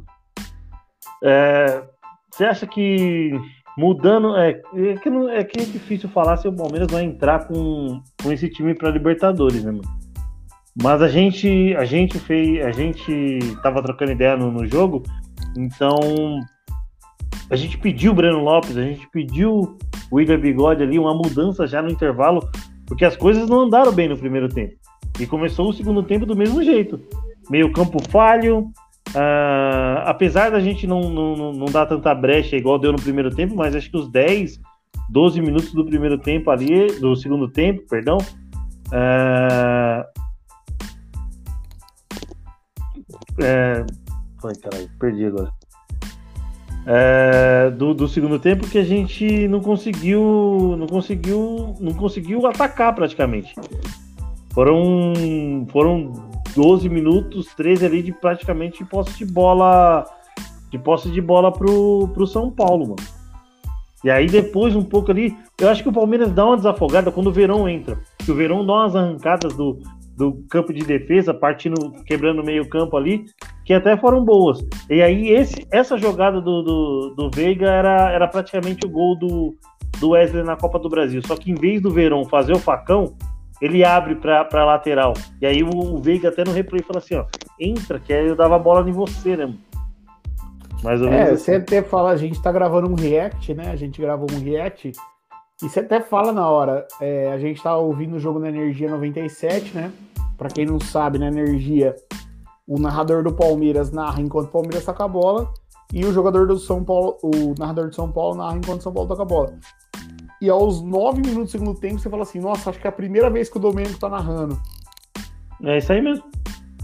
é, 1.22 1.82
você 2.30 2.44
acha 2.44 2.66
que 2.66 3.32
mudando 3.76 4.36
é, 4.36 4.60
é, 4.74 4.94
que 4.96 5.08
não, 5.08 5.28
é 5.28 5.42
que 5.44 5.60
é 5.60 5.64
difícil 5.64 6.08
falar 6.08 6.36
se 6.36 6.48
o 6.48 6.52
Palmeiras 6.52 6.90
vai 6.90 7.04
entrar 7.04 7.46
com, 7.46 8.02
com 8.22 8.32
esse 8.32 8.48
time 8.48 8.74
para 8.74 8.90
Libertadores, 8.90 9.64
né, 9.64 9.72
mano? 9.72 9.98
Mas 10.80 11.02
a 11.02 11.08
gente 11.08 11.74
a 11.76 11.84
gente 11.84 12.18
fez 12.18 12.64
a 12.64 12.70
gente 12.70 13.38
tava 13.62 13.82
trocando 13.82 14.12
ideia 14.12 14.36
no, 14.36 14.52
no 14.52 14.66
jogo, 14.66 15.02
então 15.56 15.98
a 17.50 17.56
gente 17.56 17.78
pediu 17.78 18.12
o 18.12 18.14
Breno 18.14 18.38
Lopes, 18.38 18.76
a 18.76 18.82
gente 18.82 19.08
pediu 19.10 19.76
o 20.10 20.16
William 20.16 20.38
Bigode 20.38 20.82
ali 20.82 20.98
uma 20.98 21.14
mudança 21.14 21.66
já 21.66 21.82
no 21.82 21.90
intervalo, 21.90 22.48
porque 22.86 23.04
as 23.04 23.16
coisas 23.16 23.48
não 23.48 23.60
andaram 23.60 23.92
bem 23.92 24.08
no 24.08 24.16
primeiro 24.16 24.48
tempo. 24.48 24.74
E 25.18 25.26
começou 25.26 25.68
o 25.68 25.72
segundo 25.72 26.02
tempo 26.02 26.24
do 26.24 26.36
mesmo 26.36 26.62
jeito 26.62 27.00
meio 27.48 27.72
campo 27.72 27.98
falho. 28.10 28.70
Uh, 29.08 30.04
apesar 30.04 30.50
da 30.50 30.60
gente 30.60 30.86
não, 30.86 31.00
não, 31.00 31.52
não 31.52 31.66
dar 31.66 31.86
tanta 31.86 32.14
brecha 32.14 32.56
igual 32.56 32.78
deu 32.78 32.92
no 32.92 33.00
primeiro 33.00 33.34
tempo, 33.34 33.56
mas 33.56 33.74
acho 33.74 33.90
que 33.90 33.96
os 33.96 34.10
10, 34.10 34.60
12 35.08 35.40
minutos 35.40 35.72
do 35.72 35.84
primeiro 35.84 36.18
tempo 36.18 36.50
ali, 36.50 36.92
do 37.00 37.16
segundo 37.16 37.48
tempo, 37.48 37.82
perdão. 37.88 38.18
Uh, 38.88 40.04
é, 43.42 43.86
ai, 44.44 44.54
caralho, 44.62 44.90
perdi 44.98 45.24
agora. 45.24 45.57
É, 46.90 47.70
do, 47.70 47.92
do, 47.92 48.08
segundo 48.08 48.38
tempo 48.38 48.66
que 48.66 48.78
a 48.78 48.84
gente 48.84 49.46
não 49.46 49.60
conseguiu 49.60 50.74
não 50.78 50.86
conseguiu 50.86 51.76
não 51.78 51.92
conseguiu 51.92 52.46
atacar 52.46 52.94
praticamente 52.94 53.54
foram 54.54 55.66
foram 55.70 56.12
12 56.56 56.88
minutos, 56.88 57.54
13 57.54 57.86
ali 57.86 58.02
de 58.02 58.12
praticamente 58.12 58.84
posse 58.84 59.16
de 59.18 59.24
bola 59.24 60.04
de 60.70 60.78
posse 60.78 61.10
de 61.10 61.20
bola 61.20 61.52
pro, 61.52 62.08
pro 62.08 62.26
São 62.26 62.50
Paulo, 62.50 62.88
mano. 62.88 63.08
E 64.04 64.10
aí 64.10 64.26
depois 64.26 64.76
um 64.76 64.82
pouco 64.82 65.10
ali, 65.10 65.36
eu 65.60 65.68
acho 65.68 65.82
que 65.82 65.88
o 65.88 65.92
Palmeiras 65.92 66.32
dá 66.32 66.44
uma 66.44 66.56
desafogada 66.56 67.10
quando 67.10 67.28
o 67.28 67.32
Verão 67.32 67.68
entra. 67.68 67.98
Que 68.18 68.30
o 68.30 68.34
Verão 68.34 68.64
dá 68.64 68.72
umas 68.72 68.94
arrancadas 68.94 69.54
do, 69.54 69.78
do 70.16 70.44
campo 70.48 70.72
de 70.72 70.84
defesa, 70.84 71.32
partindo, 71.32 71.92
quebrando 72.04 72.44
meio 72.44 72.68
campo 72.68 72.96
ali, 72.96 73.24
que 73.68 73.74
até 73.74 73.98
foram 73.98 74.24
boas. 74.24 74.66
E 74.88 75.02
aí 75.02 75.28
esse, 75.28 75.68
essa 75.70 75.98
jogada 75.98 76.40
do, 76.40 76.62
do, 76.62 77.14
do 77.14 77.30
Veiga 77.30 77.66
era, 77.66 78.10
era 78.10 78.26
praticamente 78.26 78.86
o 78.86 78.88
gol 78.88 79.14
do, 79.14 79.54
do 80.00 80.12
Wesley 80.12 80.42
na 80.42 80.56
Copa 80.56 80.78
do 80.78 80.88
Brasil. 80.88 81.20
Só 81.26 81.36
que 81.36 81.50
em 81.50 81.54
vez 81.54 81.82
do 81.82 81.90
Verão 81.90 82.24
fazer 82.24 82.54
o 82.54 82.58
facão, 82.58 83.14
ele 83.60 83.84
abre 83.84 84.14
pra, 84.14 84.42
pra 84.42 84.64
lateral. 84.64 85.12
E 85.38 85.44
aí 85.44 85.62
o, 85.62 85.68
o 85.68 85.98
Veiga 85.98 86.30
até 86.30 86.44
no 86.44 86.52
replay 86.52 86.82
fala 86.82 86.98
assim, 86.98 87.16
ó, 87.16 87.26
entra, 87.60 88.00
que 88.00 88.10
aí 88.10 88.26
eu 88.26 88.34
dava 88.34 88.56
a 88.56 88.58
bola 88.58 88.88
em 88.88 88.92
você, 88.92 89.36
né? 89.36 89.52
Mais 90.82 91.02
ou 91.02 91.10
menos. 91.10 91.28
É, 91.28 91.32
assim. 91.32 91.44
você 91.44 91.54
até 91.56 91.82
fala, 91.82 92.12
a 92.12 92.16
gente 92.16 92.40
tá 92.40 92.50
gravando 92.50 92.90
um 92.90 92.94
react, 92.94 93.52
né? 93.52 93.70
A 93.70 93.76
gente 93.76 94.00
gravou 94.00 94.28
um 94.32 94.42
react. 94.42 94.92
E 95.62 95.68
você 95.68 95.80
até 95.80 96.00
fala 96.00 96.32
na 96.32 96.48
hora, 96.48 96.88
é, 97.02 97.30
a 97.32 97.38
gente 97.38 97.62
tá 97.62 97.76
ouvindo 97.76 98.16
o 98.16 98.18
jogo 98.18 98.38
na 98.38 98.48
Energia 98.48 98.88
97, 98.90 99.74
né? 99.74 99.92
Pra 100.38 100.48
quem 100.48 100.64
não 100.64 100.80
sabe, 100.80 101.18
na 101.18 101.26
Energia, 101.26 101.94
o 102.68 102.78
narrador 102.78 103.24
do 103.24 103.32
Palmeiras 103.32 103.90
narra 103.90 104.20
enquanto 104.20 104.48
o 104.48 104.52
Palmeiras 104.52 104.84
saca 104.84 105.04
a 105.04 105.08
bola. 105.08 105.50
E 105.90 106.04
o 106.04 106.12
jogador 106.12 106.46
do 106.46 106.58
São 106.58 106.84
Paulo, 106.84 107.16
o 107.22 107.54
narrador 107.58 107.88
de 107.88 107.96
São 107.96 108.12
Paulo 108.12 108.36
narra 108.36 108.58
enquanto 108.58 108.80
o 108.80 108.82
São 108.82 108.92
Paulo 108.92 109.08
toca 109.08 109.22
a 109.22 109.24
bola. 109.24 109.54
E 110.40 110.50
aos 110.50 110.82
nove 110.82 111.22
minutos 111.22 111.48
do 111.48 111.50
segundo 111.50 111.74
tempo, 111.80 111.98
você 111.98 112.10
fala 112.10 112.22
assim: 112.22 112.38
Nossa, 112.38 112.68
acho 112.68 112.78
que 112.78 112.86
é 112.86 112.90
a 112.90 112.92
primeira 112.92 113.30
vez 113.30 113.48
que 113.48 113.56
o 113.56 113.60
Domênico 113.60 113.98
tá 113.98 114.10
narrando. 114.10 114.60
É 115.64 115.78
isso 115.78 115.90
aí 115.90 116.02
mesmo. 116.02 116.24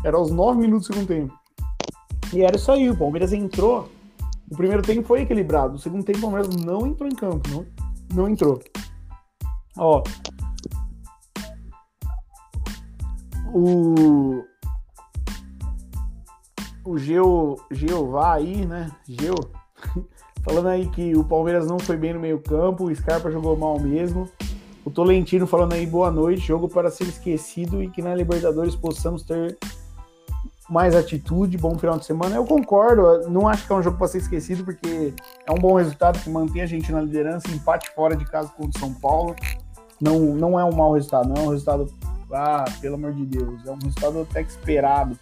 Era 0.03 0.17
aos 0.17 0.31
nove 0.31 0.59
minutos 0.59 0.89
do 0.89 0.95
segundo 0.95 1.07
tempo. 1.07 1.35
E 2.33 2.43
era 2.43 2.57
isso 2.57 2.73
aí, 2.73 2.89
o 2.89 2.97
Palmeiras 2.97 3.33
entrou. 3.33 3.89
O 4.51 4.57
primeiro 4.57 4.83
tempo 4.83 5.07
foi 5.07 5.21
equilibrado. 5.21 5.77
O 5.77 5.79
segundo 5.79 6.03
tempo, 6.03 6.19
o 6.19 6.23
Palmeiras 6.23 6.57
não 6.57 6.87
entrou 6.87 7.09
em 7.09 7.15
campo. 7.15 7.49
Não, 7.51 7.67
não 8.15 8.29
entrou. 8.29 8.61
Ó. 9.77 10.03
O. 13.53 14.43
O 16.85 16.99
Geo, 16.99 17.59
Geová 17.71 18.35
aí, 18.35 18.67
né? 18.67 18.91
Geo 19.09 19.35
falando 20.45 20.69
aí 20.69 20.87
que 20.89 21.17
o 21.17 21.25
Palmeiras 21.25 21.67
não 21.67 21.79
foi 21.79 21.97
bem 21.97 22.13
no 22.13 22.21
meio-campo, 22.21 22.85
o 22.85 22.95
Scarpa 22.95 23.31
jogou 23.31 23.57
mal 23.57 23.81
mesmo. 23.81 24.29
O 24.85 24.91
Tolentino 24.91 25.47
falando 25.47 25.73
aí 25.73 25.87
boa 25.87 26.11
noite, 26.11 26.47
jogo 26.47 26.69
para 26.69 26.91
ser 26.91 27.05
esquecido 27.05 27.83
e 27.83 27.89
que 27.89 28.03
na 28.03 28.15
Libertadores 28.15 28.77
possamos 28.77 29.23
ter 29.23 29.57
mais 30.69 30.95
atitude, 30.95 31.57
bom 31.57 31.79
final 31.79 31.99
de 31.99 32.05
semana. 32.05 32.37
Eu 32.37 32.45
concordo, 32.45 33.29
não 33.31 33.49
acho 33.49 33.67
que 33.67 33.73
é 33.73 33.77
um 33.77 33.83
jogo 33.83 33.97
para 33.97 34.09
ser 34.09 34.19
esquecido, 34.19 34.65
porque 34.65 35.15
é 35.47 35.53
um 35.53 35.59
bom 35.59 35.75
resultado 35.75 36.19
que 36.21 36.29
mantém 36.29 36.61
a 36.61 36.67
gente 36.67 36.93
na 36.93 37.01
liderança, 37.01 37.49
empate 37.49 37.91
fora 37.95 38.15
de 38.15 38.27
casa 38.27 38.49
contra 38.51 38.77
o 38.77 38.81
São 38.81 38.93
Paulo. 38.93 39.35
Não, 39.99 40.19
não 40.19 40.61
é 40.61 40.65
um 40.65 40.73
mau 40.73 40.93
resultado, 40.93 41.29
não 41.29 41.37
é 41.37 41.47
um 41.47 41.51
resultado, 41.51 41.91
ah, 42.33 42.65
pelo 42.81 42.97
amor 42.97 43.13
de 43.13 43.25
Deus, 43.25 43.67
é 43.67 43.71
um 43.71 43.79
resultado 43.79 44.21
até 44.21 44.45
que 44.45 44.51
esperado. 44.51 45.19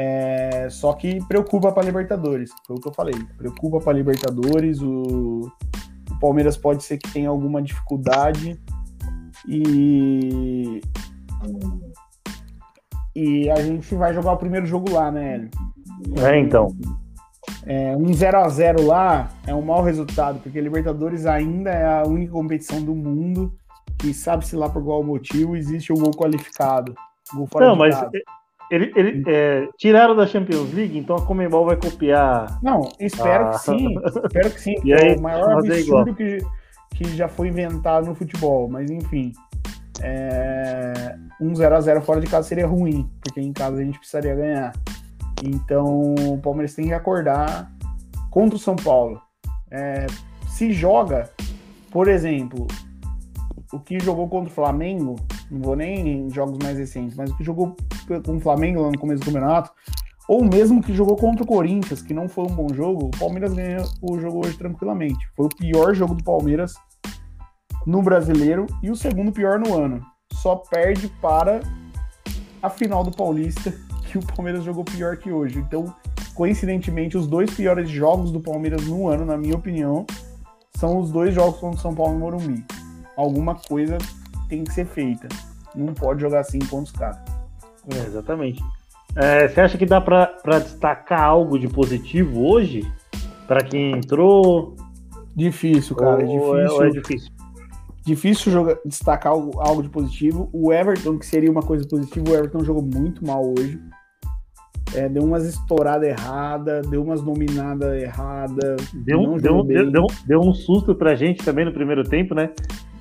É, 0.00 0.68
só 0.70 0.92
que 0.92 1.18
preocupa 1.26 1.72
para 1.72 1.82
Libertadores, 1.82 2.52
foi 2.64 2.76
o 2.76 2.80
que 2.80 2.86
eu 2.86 2.92
falei. 2.92 3.16
Preocupa 3.36 3.80
para 3.80 3.94
Libertadores, 3.94 4.80
o, 4.80 5.50
o 6.08 6.20
Palmeiras 6.20 6.56
pode 6.56 6.84
ser 6.84 6.98
que 6.98 7.12
tenha 7.12 7.28
alguma 7.28 7.60
dificuldade 7.60 8.56
e 9.48 10.80
e 13.12 13.50
a 13.50 13.56
gente 13.56 13.92
vai 13.96 14.14
jogar 14.14 14.34
o 14.34 14.36
primeiro 14.36 14.66
jogo 14.66 14.92
lá, 14.92 15.10
né, 15.10 15.34
Hélio? 15.34 15.50
É, 16.24 16.38
então. 16.38 16.68
É, 17.66 17.96
um 17.96 18.14
0 18.14 18.38
a 18.38 18.48
0 18.48 18.86
lá 18.86 19.30
é 19.48 19.52
um 19.52 19.62
mau 19.62 19.82
resultado, 19.82 20.38
porque 20.38 20.60
Libertadores 20.60 21.26
ainda 21.26 21.70
é 21.70 21.84
a 21.84 22.04
única 22.06 22.30
competição 22.30 22.80
do 22.80 22.94
mundo 22.94 23.52
que 23.98 24.14
sabe-se 24.14 24.54
lá 24.54 24.68
por 24.68 24.84
qual 24.84 25.02
motivo 25.02 25.56
existe 25.56 25.92
o 25.92 25.96
um 25.96 26.02
gol 26.02 26.12
qualificado. 26.12 26.94
Gol 27.34 27.48
Não, 27.56 27.74
mas 27.74 27.96
ele, 28.70 28.92
ele 28.94 29.24
é, 29.26 29.68
tiraram 29.76 30.14
da 30.14 30.26
Champions 30.26 30.72
League, 30.72 30.98
então 30.98 31.16
a 31.16 31.24
Comembol 31.24 31.66
vai 31.66 31.76
copiar. 31.76 32.58
Não, 32.62 32.88
espero 33.00 33.46
ah. 33.46 33.50
que 33.50 33.58
sim. 33.60 33.94
espero 34.24 34.50
que 34.50 34.60
sim. 34.60 34.74
E 34.84 34.92
aí, 34.92 35.14
é 35.14 35.16
o 35.16 35.20
maior 35.20 35.58
absurdo 35.58 36.14
que, 36.14 36.38
que 36.94 37.04
já 37.16 37.28
foi 37.28 37.48
inventado 37.48 38.06
no 38.06 38.14
futebol, 38.14 38.68
mas 38.68 38.90
enfim 38.90 39.32
é, 40.00 41.16
um 41.40 41.54
0 41.54 41.76
a 41.76 41.80
0 41.80 42.00
fora 42.02 42.20
de 42.20 42.26
casa 42.26 42.48
seria 42.48 42.66
ruim, 42.66 43.08
porque 43.20 43.40
em 43.40 43.52
casa 43.52 43.80
a 43.80 43.84
gente 43.84 43.98
precisaria 43.98 44.34
ganhar. 44.34 44.72
Então 45.44 46.14
o 46.14 46.38
Palmeiras 46.38 46.74
tem 46.74 46.86
que 46.86 46.94
acordar 46.94 47.70
contra 48.30 48.56
o 48.56 48.58
São 48.60 48.76
Paulo. 48.76 49.20
É, 49.70 50.06
se 50.48 50.72
joga, 50.72 51.30
por 51.90 52.08
exemplo, 52.08 52.66
o 53.72 53.78
que 53.78 54.00
jogou 54.00 54.28
contra 54.28 54.50
o 54.50 54.54
Flamengo, 54.54 55.16
não 55.50 55.60
vou 55.60 55.76
nem 55.76 56.26
em 56.26 56.30
jogos 56.30 56.58
mais 56.62 56.78
recentes, 56.78 57.16
mas 57.16 57.30
o 57.30 57.36
que 57.36 57.44
jogou 57.44 57.76
com 58.24 58.36
o 58.36 58.40
Flamengo 58.40 58.82
lá 58.82 58.90
no 58.90 58.98
começo 58.98 59.20
do 59.20 59.26
campeonato, 59.26 59.70
ou 60.28 60.44
mesmo 60.44 60.82
que 60.82 60.94
jogou 60.94 61.16
contra 61.16 61.42
o 61.42 61.46
Corinthians, 61.46 62.02
que 62.02 62.12
não 62.12 62.28
foi 62.28 62.44
um 62.44 62.54
bom 62.54 62.68
jogo, 62.74 63.06
o 63.06 63.18
Palmeiras 63.18 63.54
ganhou 63.54 63.86
o 64.02 64.18
jogo 64.20 64.46
hoje 64.46 64.58
tranquilamente. 64.58 65.26
Foi 65.34 65.46
o 65.46 65.48
pior 65.48 65.94
jogo 65.94 66.14
do 66.14 66.22
Palmeiras 66.22 66.74
no 67.86 68.02
brasileiro 68.02 68.66
e 68.82 68.90
o 68.90 68.96
segundo 68.96 69.32
pior 69.32 69.58
no 69.58 69.74
ano. 69.74 70.04
Só 70.34 70.56
perde 70.56 71.08
para 71.22 71.60
a 72.62 72.68
final 72.68 73.02
do 73.02 73.10
Paulista, 73.10 73.72
que 74.06 74.18
o 74.18 74.26
Palmeiras 74.26 74.64
jogou 74.64 74.84
pior 74.84 75.16
que 75.16 75.32
hoje. 75.32 75.58
Então, 75.58 75.94
coincidentemente, 76.34 77.16
os 77.16 77.26
dois 77.26 77.50
piores 77.54 77.88
jogos 77.88 78.30
do 78.30 78.40
Palmeiras 78.40 78.86
no 78.86 79.08
ano, 79.08 79.24
na 79.24 79.38
minha 79.38 79.54
opinião, 79.54 80.04
são 80.76 80.98
os 80.98 81.10
dois 81.10 81.34
jogos 81.34 81.58
contra 81.58 81.78
o 81.78 81.80
São 81.80 81.94
Paulo 81.94 82.14
e 82.14 82.18
Morumbi. 82.18 82.64
Alguma 83.16 83.54
coisa 83.54 83.96
tem 84.48 84.64
que 84.64 84.72
ser 84.72 84.86
feita. 84.86 85.28
Não 85.74 85.94
pode 85.94 86.20
jogar 86.20 86.40
assim 86.40 86.58
contra 86.58 86.84
os 86.84 86.92
caras. 86.92 87.18
É, 87.94 88.06
exatamente. 88.06 88.62
É, 89.14 89.48
você 89.48 89.60
acha 89.60 89.78
que 89.78 89.86
dá 89.86 90.00
para 90.00 90.58
destacar 90.58 91.22
algo 91.22 91.58
de 91.58 91.68
positivo 91.68 92.46
hoje? 92.46 92.90
Para 93.46 93.62
quem 93.62 93.92
entrou? 93.92 94.76
Difícil, 95.34 95.96
cara. 95.96 96.22
É 96.22 96.26
ou 96.26 96.58
é 96.58 96.64
difícil. 96.64 96.82
É, 96.82 96.88
é 96.88 96.90
difícil 96.90 97.38
difícil 98.08 98.50
jogar, 98.50 98.78
destacar 98.84 99.32
algo, 99.32 99.60
algo, 99.60 99.82
de 99.82 99.88
positivo. 99.88 100.48
O 100.52 100.72
Everton, 100.72 101.18
que 101.18 101.26
seria 101.26 101.50
uma 101.50 101.62
coisa 101.62 101.86
positiva, 101.86 102.30
o 102.30 102.34
Everton 102.34 102.64
jogou 102.64 102.82
muito 102.82 103.24
mal 103.24 103.42
hoje. 103.46 103.78
É, 104.94 105.06
deu 105.06 105.22
umas 105.22 105.44
estouradas 105.44 106.08
erradas, 106.08 106.86
deu 106.86 107.02
umas 107.02 107.20
dominadas 107.20 108.02
erradas. 108.02 108.90
Deu, 108.94 109.38
deu, 109.38 109.62
deu, 109.62 109.90
deu, 109.90 110.06
deu 110.26 110.40
um 110.40 110.54
susto 110.54 110.94
pra 110.94 111.14
gente 111.14 111.44
também 111.44 111.66
no 111.66 111.72
primeiro 111.72 112.02
tempo, 112.02 112.34
né? 112.34 112.50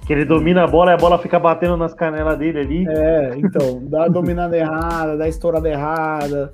Que 0.08 0.14
ele 0.14 0.24
domina 0.24 0.64
a 0.64 0.68
bola 0.68 0.92
e 0.92 0.94
a 0.94 0.98
bola 0.98 1.20
fica 1.20 1.38
batendo 1.38 1.76
nas 1.76 1.94
canelas 1.94 2.40
dele 2.40 2.60
ali. 2.60 2.88
É, 2.88 3.38
então, 3.38 3.86
dá 3.86 4.06
a 4.06 4.08
dominada 4.08 4.56
errada, 4.58 5.18
dá 5.18 5.26
a 5.26 5.28
estourada 5.28 5.68
errada, 5.68 6.54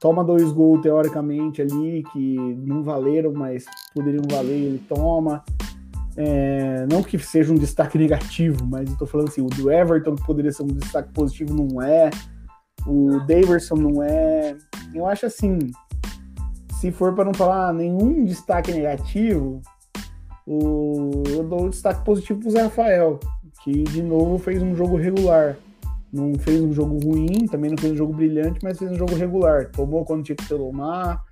toma 0.00 0.22
dois 0.22 0.52
gols 0.52 0.80
teoricamente 0.80 1.60
ali, 1.60 2.04
que 2.12 2.36
não 2.64 2.84
valeram, 2.84 3.32
mas 3.32 3.64
poderiam 3.92 4.22
valer, 4.30 4.54
ele 4.54 4.82
toma. 4.88 5.42
É, 6.16 6.86
não 6.88 7.02
que 7.02 7.18
seja 7.18 7.52
um 7.52 7.56
destaque 7.56 7.98
negativo, 7.98 8.64
mas 8.64 8.88
eu 8.88 8.96
tô 8.96 9.06
falando 9.06 9.26
assim, 9.26 9.42
o 9.42 9.46
do 9.46 9.72
Everton, 9.72 10.14
poderia 10.14 10.52
ser 10.52 10.62
um 10.62 10.68
destaque 10.68 11.12
positivo, 11.12 11.52
não 11.52 11.82
é. 11.82 12.10
O 12.86 13.18
Daverson 13.26 13.74
não 13.74 14.02
é. 14.02 14.56
Eu 14.94 15.06
acho 15.06 15.26
assim, 15.26 15.58
se 16.78 16.92
for 16.92 17.14
para 17.14 17.24
não 17.24 17.34
falar 17.34 17.72
nenhum 17.72 18.24
destaque 18.24 18.72
negativo, 18.72 19.60
o, 20.46 21.22
eu 21.28 21.42
dou 21.44 21.64
um 21.64 21.70
destaque 21.70 22.04
positivo 22.04 22.40
pro 22.40 22.50
Zé 22.50 22.62
Rafael, 22.62 23.18
que 23.62 23.82
de 23.84 24.02
novo 24.02 24.38
fez 24.38 24.62
um 24.62 24.74
jogo 24.74 24.96
regular. 24.96 25.56
Não 26.12 26.32
fez 26.38 26.60
um 26.60 26.72
jogo 26.72 26.98
ruim, 27.04 27.46
também 27.46 27.70
não 27.70 27.78
fez 27.78 27.92
um 27.92 27.96
jogo 27.96 28.12
brilhante, 28.12 28.60
mas 28.62 28.78
fez 28.78 28.90
um 28.92 28.96
jogo 28.96 29.14
regular. 29.16 29.70
Tomou 29.72 30.04
quando 30.04 30.22
tinha 30.22 30.36
que 30.36 30.46
tomar, 30.46 31.24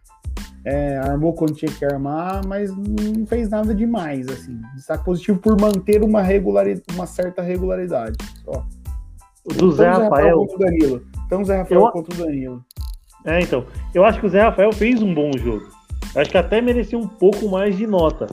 é, 0.64 0.96
armou 0.96 1.34
quando 1.34 1.54
tinha 1.54 1.70
que 1.70 1.84
armar, 1.84 2.44
mas 2.46 2.70
não 2.76 3.26
fez 3.26 3.48
nada 3.48 3.74
demais, 3.74 4.28
assim. 4.28 4.60
Destaque 4.74 5.04
positivo 5.04 5.38
por 5.38 5.60
manter 5.60 6.02
uma, 6.02 6.22
regularidade, 6.22 6.84
uma 6.94 7.06
certa 7.06 7.42
regularidade. 7.42 8.16
Só. 8.44 8.66
O 9.44 9.52
do 9.52 9.72
Zé 9.72 9.88
Rafael. 9.88 10.40
Rafael 10.40 10.58
Danilo. 10.58 11.02
Então, 11.26 11.44
Zé 11.44 11.58
Rafael 11.58 11.80
eu... 11.80 11.90
contra 11.90 12.14
o 12.14 12.26
Danilo. 12.26 12.64
É, 13.24 13.40
então. 13.40 13.64
Eu 13.94 14.04
acho 14.04 14.20
que 14.20 14.26
o 14.26 14.28
Zé 14.28 14.42
Rafael 14.42 14.72
fez 14.72 15.02
um 15.02 15.12
bom 15.14 15.30
jogo. 15.36 15.64
Eu 16.14 16.20
acho 16.20 16.30
que 16.30 16.38
até 16.38 16.60
merecia 16.60 16.98
um 16.98 17.08
pouco 17.08 17.48
mais 17.48 17.76
de 17.76 17.86
nota. 17.86 18.26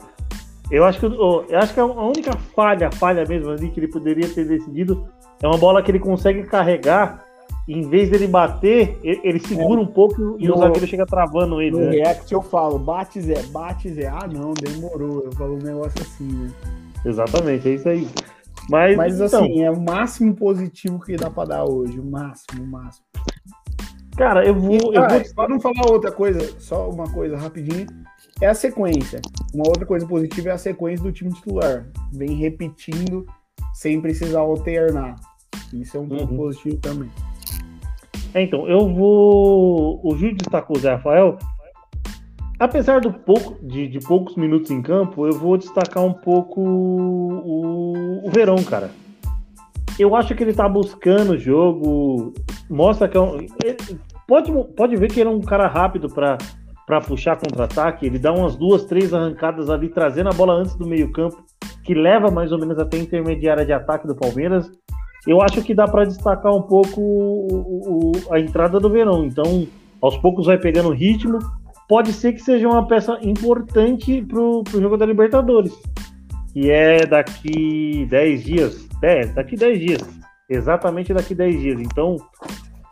Eu 0.70 0.84
acho 0.84 1.00
que, 1.00 1.06
eu 1.06 1.46
acho 1.58 1.74
que 1.74 1.80
a 1.80 1.84
única 1.84 2.32
falha, 2.54 2.90
falha 2.92 3.24
mesmo 3.26 3.50
ali 3.50 3.70
que 3.70 3.80
ele 3.80 3.88
poderia 3.88 4.28
ter 4.28 4.44
decidido 4.46 5.08
é 5.42 5.46
uma 5.46 5.58
bola 5.58 5.82
que 5.82 5.90
ele 5.90 5.98
consegue 5.98 6.44
carregar 6.44 7.24
em 7.66 7.88
vez 7.88 8.10
dele 8.10 8.26
bater, 8.26 8.98
ele, 9.02 9.38
segura 9.38 9.80
é. 9.80 9.84
um 9.84 9.86
pouco 9.86 10.36
e 10.38 10.48
no, 10.48 10.54
o 10.54 10.58
zagueiro 10.58 10.86
chega 10.86 11.06
travando 11.06 11.62
ele. 11.62 11.72
No 11.72 11.86
né? 11.86 11.90
React 11.90 12.32
eu 12.32 12.42
falo, 12.42 12.78
bate 12.78 13.20
Zé, 13.20 13.42
bate 13.44 13.88
Zé. 13.90 14.08
Ah, 14.08 14.26
não, 14.26 14.52
demorou. 14.54 15.22
Eu 15.24 15.32
falo 15.32 15.54
um 15.54 15.62
negócio 15.62 16.00
assim, 16.00 16.26
né? 16.26 16.50
Exatamente, 17.04 17.68
é 17.68 17.74
isso 17.74 17.88
aí. 17.88 18.08
Mas, 18.68 18.96
Mas 18.96 19.20
então, 19.20 19.44
assim, 19.44 19.62
é 19.62 19.70
o 19.70 19.80
máximo 19.80 20.34
positivo 20.34 21.00
que 21.00 21.16
dá 21.16 21.30
pra 21.30 21.44
dar 21.44 21.64
hoje. 21.64 21.98
O 21.98 22.04
máximo, 22.04 22.64
o 22.64 22.66
máximo. 22.66 23.04
Cara, 24.16 24.44
eu 24.44 24.54
vou. 24.54 24.92
E, 24.92 24.96
eu 24.96 25.08
vou... 25.08 25.34
Pra 25.34 25.48
não 25.48 25.60
falar 25.60 25.90
outra 25.90 26.10
coisa, 26.10 26.40
só 26.58 26.90
uma 26.90 27.10
coisa 27.12 27.36
rapidinho. 27.36 27.86
É 28.40 28.46
a 28.46 28.54
sequência. 28.54 29.20
Uma 29.54 29.68
outra 29.68 29.84
coisa 29.84 30.06
positiva 30.06 30.48
é 30.48 30.52
a 30.52 30.58
sequência 30.58 31.04
do 31.04 31.12
time 31.12 31.30
titular. 31.30 31.86
Vem 32.12 32.36
repetindo 32.36 33.26
sem 33.74 34.00
precisar 34.00 34.40
alternar. 34.40 35.16
Isso 35.72 35.96
é 35.96 36.00
um 36.00 36.08
ponto 36.08 36.30
uhum. 36.30 36.36
positivo 36.36 36.76
também. 36.78 37.10
É, 38.32 38.42
então, 38.42 38.66
eu 38.66 38.88
vou. 38.94 40.00
O 40.02 40.16
Júlio 40.16 40.36
destacou 40.36 40.76
o 40.76 40.80
Zé 40.80 40.92
Rafael. 40.92 41.36
Apesar 42.58 43.00
do 43.00 43.12
pouco, 43.12 43.58
de, 43.64 43.88
de, 43.88 43.98
poucos 44.00 44.36
minutos 44.36 44.70
em 44.70 44.82
campo, 44.82 45.26
eu 45.26 45.32
vou 45.32 45.56
destacar 45.56 46.04
um 46.04 46.12
pouco 46.12 46.60
o, 46.60 48.26
o 48.26 48.30
Verão, 48.30 48.62
cara. 48.62 48.90
Eu 49.98 50.14
acho 50.14 50.34
que 50.34 50.42
ele 50.42 50.52
tá 50.52 50.68
buscando 50.68 51.32
o 51.32 51.38
jogo, 51.38 52.34
mostra 52.68 53.08
que 53.08 53.16
é 53.16 53.20
um, 53.20 53.46
pode, 54.26 54.52
pode 54.76 54.96
ver 54.96 55.10
que 55.10 55.20
ele 55.20 55.28
é 55.28 55.32
um 55.32 55.40
cara 55.40 55.66
rápido 55.66 56.08
para 56.08 56.36
para 56.90 57.00
puxar 57.00 57.36
contra-ataque, 57.36 58.04
ele 58.04 58.18
dá 58.18 58.32
umas 58.32 58.56
duas, 58.56 58.84
três 58.84 59.14
arrancadas 59.14 59.70
ali, 59.70 59.88
trazendo 59.88 60.28
a 60.28 60.32
bola 60.32 60.54
antes 60.54 60.74
do 60.74 60.86
meio-campo, 60.86 61.44
que 61.84 61.94
leva 61.94 62.30
mais 62.30 62.50
ou 62.50 62.58
menos 62.58 62.78
até 62.78 62.96
a 62.96 63.00
intermediária 63.00 63.64
de 63.64 63.72
ataque 63.72 64.08
do 64.08 64.16
Palmeiras 64.16 64.70
eu 65.26 65.42
acho 65.42 65.62
que 65.62 65.74
dá 65.74 65.86
para 65.86 66.04
destacar 66.04 66.52
um 66.54 66.62
pouco 66.62 67.00
o, 67.00 68.12
o, 68.16 68.32
a 68.32 68.40
entrada 68.40 68.80
do 68.80 68.88
Verão. 68.88 69.24
Então, 69.24 69.66
aos 70.00 70.16
poucos 70.16 70.46
vai 70.46 70.58
pegando 70.58 70.90
ritmo. 70.90 71.38
Pode 71.88 72.12
ser 72.12 72.32
que 72.32 72.40
seja 72.40 72.66
uma 72.66 72.86
peça 72.86 73.18
importante 73.22 74.22
para 74.22 74.40
o 74.40 74.64
jogo 74.72 74.96
da 74.96 75.04
Libertadores, 75.04 75.74
que 76.52 76.70
é 76.70 77.04
daqui 77.04 78.06
10 78.08 78.44
dias. 78.44 78.88
É, 79.02 79.26
daqui 79.26 79.56
10 79.56 79.78
dias. 79.78 80.20
Exatamente 80.48 81.12
daqui 81.12 81.34
10 81.34 81.60
dias. 81.60 81.80
Então, 81.80 82.16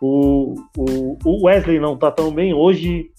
o, 0.02 0.54
o, 0.76 1.18
o 1.24 1.46
Wesley 1.46 1.80
não 1.80 1.94
está 1.94 2.10
tão 2.10 2.30
bem. 2.30 2.52
Hoje, 2.52 3.10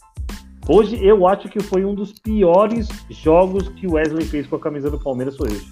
hoje 0.69 1.03
eu 1.03 1.27
acho 1.27 1.49
que 1.49 1.59
foi 1.61 1.83
um 1.83 1.93
dos 1.93 2.13
piores 2.13 2.87
jogos 3.09 3.67
que 3.69 3.87
o 3.87 3.93
Wesley 3.93 4.25
fez 4.25 4.47
com 4.47 4.55
a 4.55 4.59
camisa 4.59 4.89
do 4.89 4.99
Palmeiras 4.99 5.39
hoje. 5.39 5.67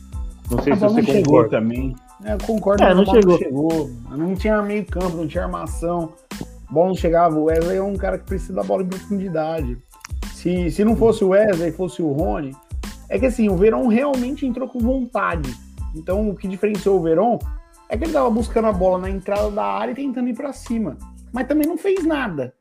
Não 0.50 0.62
sei 0.64 0.74
a 0.74 0.76
se 0.78 0.82
você 0.82 1.24
concorda. 1.24 1.60
também. 1.60 1.96
É, 2.24 2.34
eu 2.34 2.38
concordo, 2.40 2.84
é, 2.84 2.94
não 2.94 3.06
chegou. 3.06 3.34
não 3.34 3.38
chegou. 3.38 3.90
Não 4.10 4.36
tinha 4.36 4.62
meio 4.62 4.86
campo, 4.86 5.18
não 5.18 5.28
tinha 5.28 5.44
armação. 5.44 6.14
Bom, 6.70 6.88
não 6.88 6.96
chegava. 6.96 7.38
O 7.38 7.46
Wesley 7.46 7.78
é 7.78 7.84
um 7.84 7.96
cara 7.96 8.18
que 8.18 8.26
precisa 8.26 8.54
da 8.54 8.64
bola 8.64 8.84
em 8.84 8.88
profundidade. 8.88 9.78
Se, 10.34 10.72
se 10.72 10.84
não 10.84 10.96
fosse 10.96 11.24
o 11.24 11.30
Wesley, 11.30 11.72
fosse 11.72 12.02
o 12.02 12.12
Rony, 12.12 12.56
é 13.10 13.20
que 13.20 13.26
assim, 13.26 13.50
o 13.50 13.56
Verão 13.56 13.88
realmente 13.88 14.46
entrou 14.46 14.68
com 14.68 14.80
vontade. 14.80 15.54
Então, 15.96 16.30
o 16.30 16.36
que 16.36 16.48
diferenciou 16.48 16.98
o 17.00 17.04
Verão 17.04 17.40
é 17.90 17.98
que 17.98 18.04
ele 18.04 18.14
tava 18.14 18.30
buscando 18.30 18.68
a 18.68 18.74
bola 18.74 19.00
na 19.00 19.10
entrada 19.10 19.50
da 19.50 19.64
área 19.64 19.92
e 19.92 19.96
tentando 19.96 20.30
ir 20.30 20.36
para 20.36 20.54
cima. 20.54 20.98
Mas 21.32 21.48
também 21.48 21.68
não 21.68 21.78
fez 21.78 22.06
nada. 22.06 22.54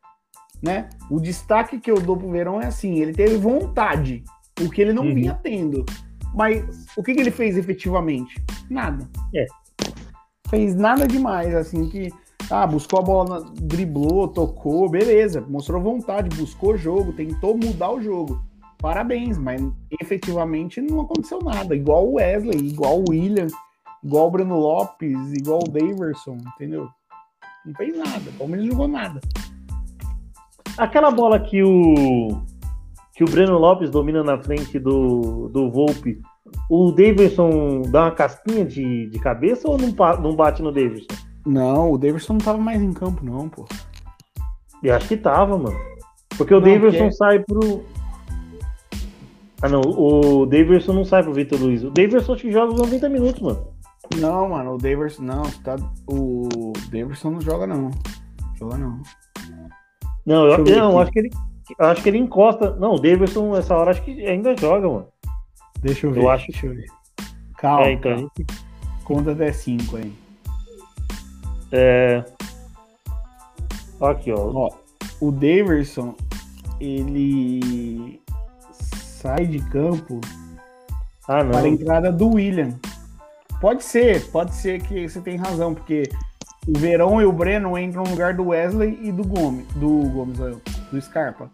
Né? 0.62 0.88
O 1.10 1.20
destaque 1.20 1.78
que 1.78 1.90
eu 1.90 2.00
dou 2.00 2.16
pro 2.16 2.30
Verão 2.30 2.60
é 2.60 2.66
assim, 2.66 2.98
ele 3.00 3.12
teve 3.12 3.36
vontade, 3.36 4.24
o 4.60 4.70
que 4.70 4.80
ele 4.80 4.92
não 4.92 5.04
Uhum. 5.04 5.14
vinha 5.14 5.34
tendo. 5.42 5.84
Mas 6.34 6.86
o 6.96 7.02
que, 7.02 7.14
que 7.14 7.20
ele 7.20 7.30
fez 7.30 7.56
efetivamente? 7.56 8.42
Nada. 8.68 9.08
É. 9.34 9.46
Fez 10.48 10.74
nada 10.74 11.06
demais, 11.06 11.54
assim, 11.54 11.88
que. 11.88 12.10
Ah, 12.50 12.66
buscou 12.66 13.00
a 13.00 13.02
bola, 13.02 13.44
driblou, 13.54 14.28
tocou, 14.28 14.88
beleza. 14.88 15.40
Mostrou 15.48 15.80
vontade, 15.82 16.36
buscou 16.36 16.74
o 16.74 16.76
jogo, 16.76 17.12
tentou 17.12 17.56
mudar 17.56 17.90
o 17.90 18.00
jogo. 18.00 18.40
Parabéns, 18.78 19.36
mas 19.36 19.60
efetivamente 20.00 20.80
não 20.80 21.00
aconteceu 21.00 21.40
nada. 21.40 21.74
Igual 21.74 22.06
o 22.06 22.14
Wesley, 22.14 22.68
igual 22.68 23.00
o 23.00 23.04
William, 23.10 23.48
igual 24.04 24.28
o 24.28 24.30
Bruno 24.30 24.58
Lopes, 24.60 25.32
igual 25.32 25.60
o 25.66 25.68
Daverson, 25.70 26.36
entendeu? 26.54 26.88
Não 27.64 27.74
fez 27.74 27.96
nada. 27.96 28.30
O 28.30 28.32
Palmeiras 28.34 28.66
não 28.66 28.72
jogou 28.72 28.88
nada. 28.88 29.20
Aquela 30.78 31.10
bola 31.10 31.40
que 31.40 31.62
o 31.62 32.42
que 33.14 33.24
o 33.24 33.30
Breno 33.30 33.58
Lopes 33.58 33.88
domina 33.88 34.22
na 34.22 34.36
frente 34.42 34.78
do, 34.78 35.48
do 35.48 35.70
Volpe, 35.70 36.20
o 36.68 36.92
Davidson 36.92 37.80
dá 37.88 38.02
uma 38.04 38.10
casquinha 38.10 38.62
de, 38.62 39.08
de 39.08 39.18
cabeça 39.18 39.66
ou 39.68 39.78
não, 39.78 39.88
não 40.20 40.36
bate 40.36 40.62
no 40.62 40.70
Davidson? 40.70 41.06
Não, 41.46 41.92
o 41.92 41.96
Daverson 41.98 42.34
não 42.34 42.40
tava 42.40 42.58
mais 42.58 42.82
em 42.82 42.92
campo, 42.92 43.24
não, 43.24 43.48
pô. 43.48 43.64
Eu 44.82 44.94
acho 44.94 45.08
que 45.08 45.16
tava, 45.16 45.56
mano. 45.56 45.78
Porque 46.36 46.52
o 46.52 46.60
Não, 46.60 46.66
Davidson 46.68 46.98
porque- 46.98 47.12
sai 47.12 47.38
pro. 47.38 47.82
Ah, 49.62 49.68
não. 49.70 49.80
O 49.80 50.44
Davidson 50.44 50.92
não 50.92 51.04
sai 51.04 51.22
pro 51.22 51.32
Vitor 51.32 51.58
Luiz. 51.58 51.82
O 51.84 51.90
Davidson 51.90 52.34
acho 52.34 52.42
que 52.42 52.52
joga 52.52 52.74
os 52.74 52.78
90 52.80 53.08
minutos, 53.08 53.40
mano. 53.40 53.66
Não, 54.18 54.48
mano, 54.50 54.74
o 54.74 54.78
Daverson, 54.78 55.22
não, 55.22 55.42
tá, 55.64 55.76
o 56.06 56.72
Daverson 56.92 57.30
não 57.30 57.40
joga, 57.40 57.66
não. 57.66 57.90
Joga, 58.58 58.76
não. 58.76 59.00
Não, 60.26 60.46
eu, 60.46 60.64
não, 60.64 60.98
acho 60.98 61.12
que 61.12 61.18
ele. 61.20 61.30
Acho 61.78 62.02
que 62.02 62.08
ele 62.08 62.18
encosta. 62.18 62.74
Não, 62.76 62.94
o 62.94 63.00
Davidson, 63.00 63.56
essa 63.56 63.74
hora, 63.76 63.90
acho 63.92 64.02
que 64.02 64.26
ainda 64.26 64.56
joga, 64.56 64.88
mano. 64.88 65.06
Deixa 65.80 66.06
eu 66.06 66.12
ver. 66.12 66.20
Eu 66.22 66.30
acho- 66.30 66.46
Deixa 66.50 66.66
eu 66.66 66.74
ver. 66.74 66.86
Calma, 67.58 67.86
é, 67.86 67.92
então. 67.92 68.30
conta 69.04 69.32
até 69.32 69.52
5 69.52 69.96
aí. 69.96 70.12
É. 71.72 72.24
Aqui, 74.00 74.32
ó. 74.32 74.50
Ó, 74.52 74.70
o 75.20 75.32
Daverson, 75.32 76.14
ele 76.80 78.20
sai 78.72 79.46
de 79.46 79.58
campo 79.70 80.20
Ah, 81.28 81.44
para 81.44 81.60
a 81.60 81.68
entrada 81.68 82.12
do 82.12 82.34
William. 82.34 82.78
Pode 83.60 83.82
ser, 83.82 84.24
pode 84.30 84.54
ser 84.54 84.82
que 84.82 85.08
você 85.08 85.20
tem 85.20 85.36
razão, 85.36 85.74
porque 85.74 86.04
o 86.66 86.78
Verão 86.78 87.20
e 87.20 87.24
o 87.24 87.32
Breno 87.32 87.78
entram 87.78 88.02
no 88.04 88.10
lugar 88.10 88.34
do 88.34 88.48
Wesley 88.48 88.98
e 89.02 89.12
do 89.12 89.24
Gomes, 89.26 89.66
do 89.76 89.88
Gomes, 90.10 90.38
do 90.38 91.00
Scarpa. 91.00 91.50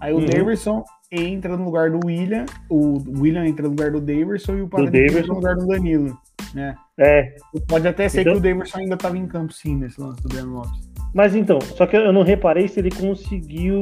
Aí 0.00 0.12
o 0.12 0.18
Uhum. 0.18 0.26
Daverson 0.26 0.84
entra 1.10 1.56
no 1.56 1.64
lugar 1.64 1.90
do 1.90 2.00
William, 2.04 2.44
o 2.68 2.98
William 3.20 3.46
entra 3.46 3.64
no 3.64 3.70
lugar 3.70 3.90
do 3.90 4.00
Daverson 4.00 4.56
e 4.56 4.62
o 4.62 4.68
Patrick 4.68 4.98
entra 4.98 5.26
no 5.26 5.34
lugar 5.34 5.56
do 5.56 5.66
Danilo, 5.66 6.18
né? 6.54 6.76
É. 6.98 7.34
Pode 7.68 7.86
até 7.86 8.08
ser 8.08 8.22
Então- 8.22 8.32
que 8.34 8.38
o 8.38 8.42
Daverson 8.42 8.78
ainda 8.78 8.94
estava 8.94 9.16
em 9.16 9.26
campo 9.26 9.52
sim 9.52 9.76
nesse 9.76 10.00
lance 10.00 10.22
do 10.22 10.28
Breno 10.28 10.54
Lopes. 10.54 10.86
Mas 11.14 11.34
então, 11.34 11.58
só 11.60 11.86
que 11.86 11.96
eu 11.96 12.12
não 12.12 12.22
reparei 12.22 12.68
se 12.68 12.78
ele 12.80 12.90
conseguiu. 12.90 13.80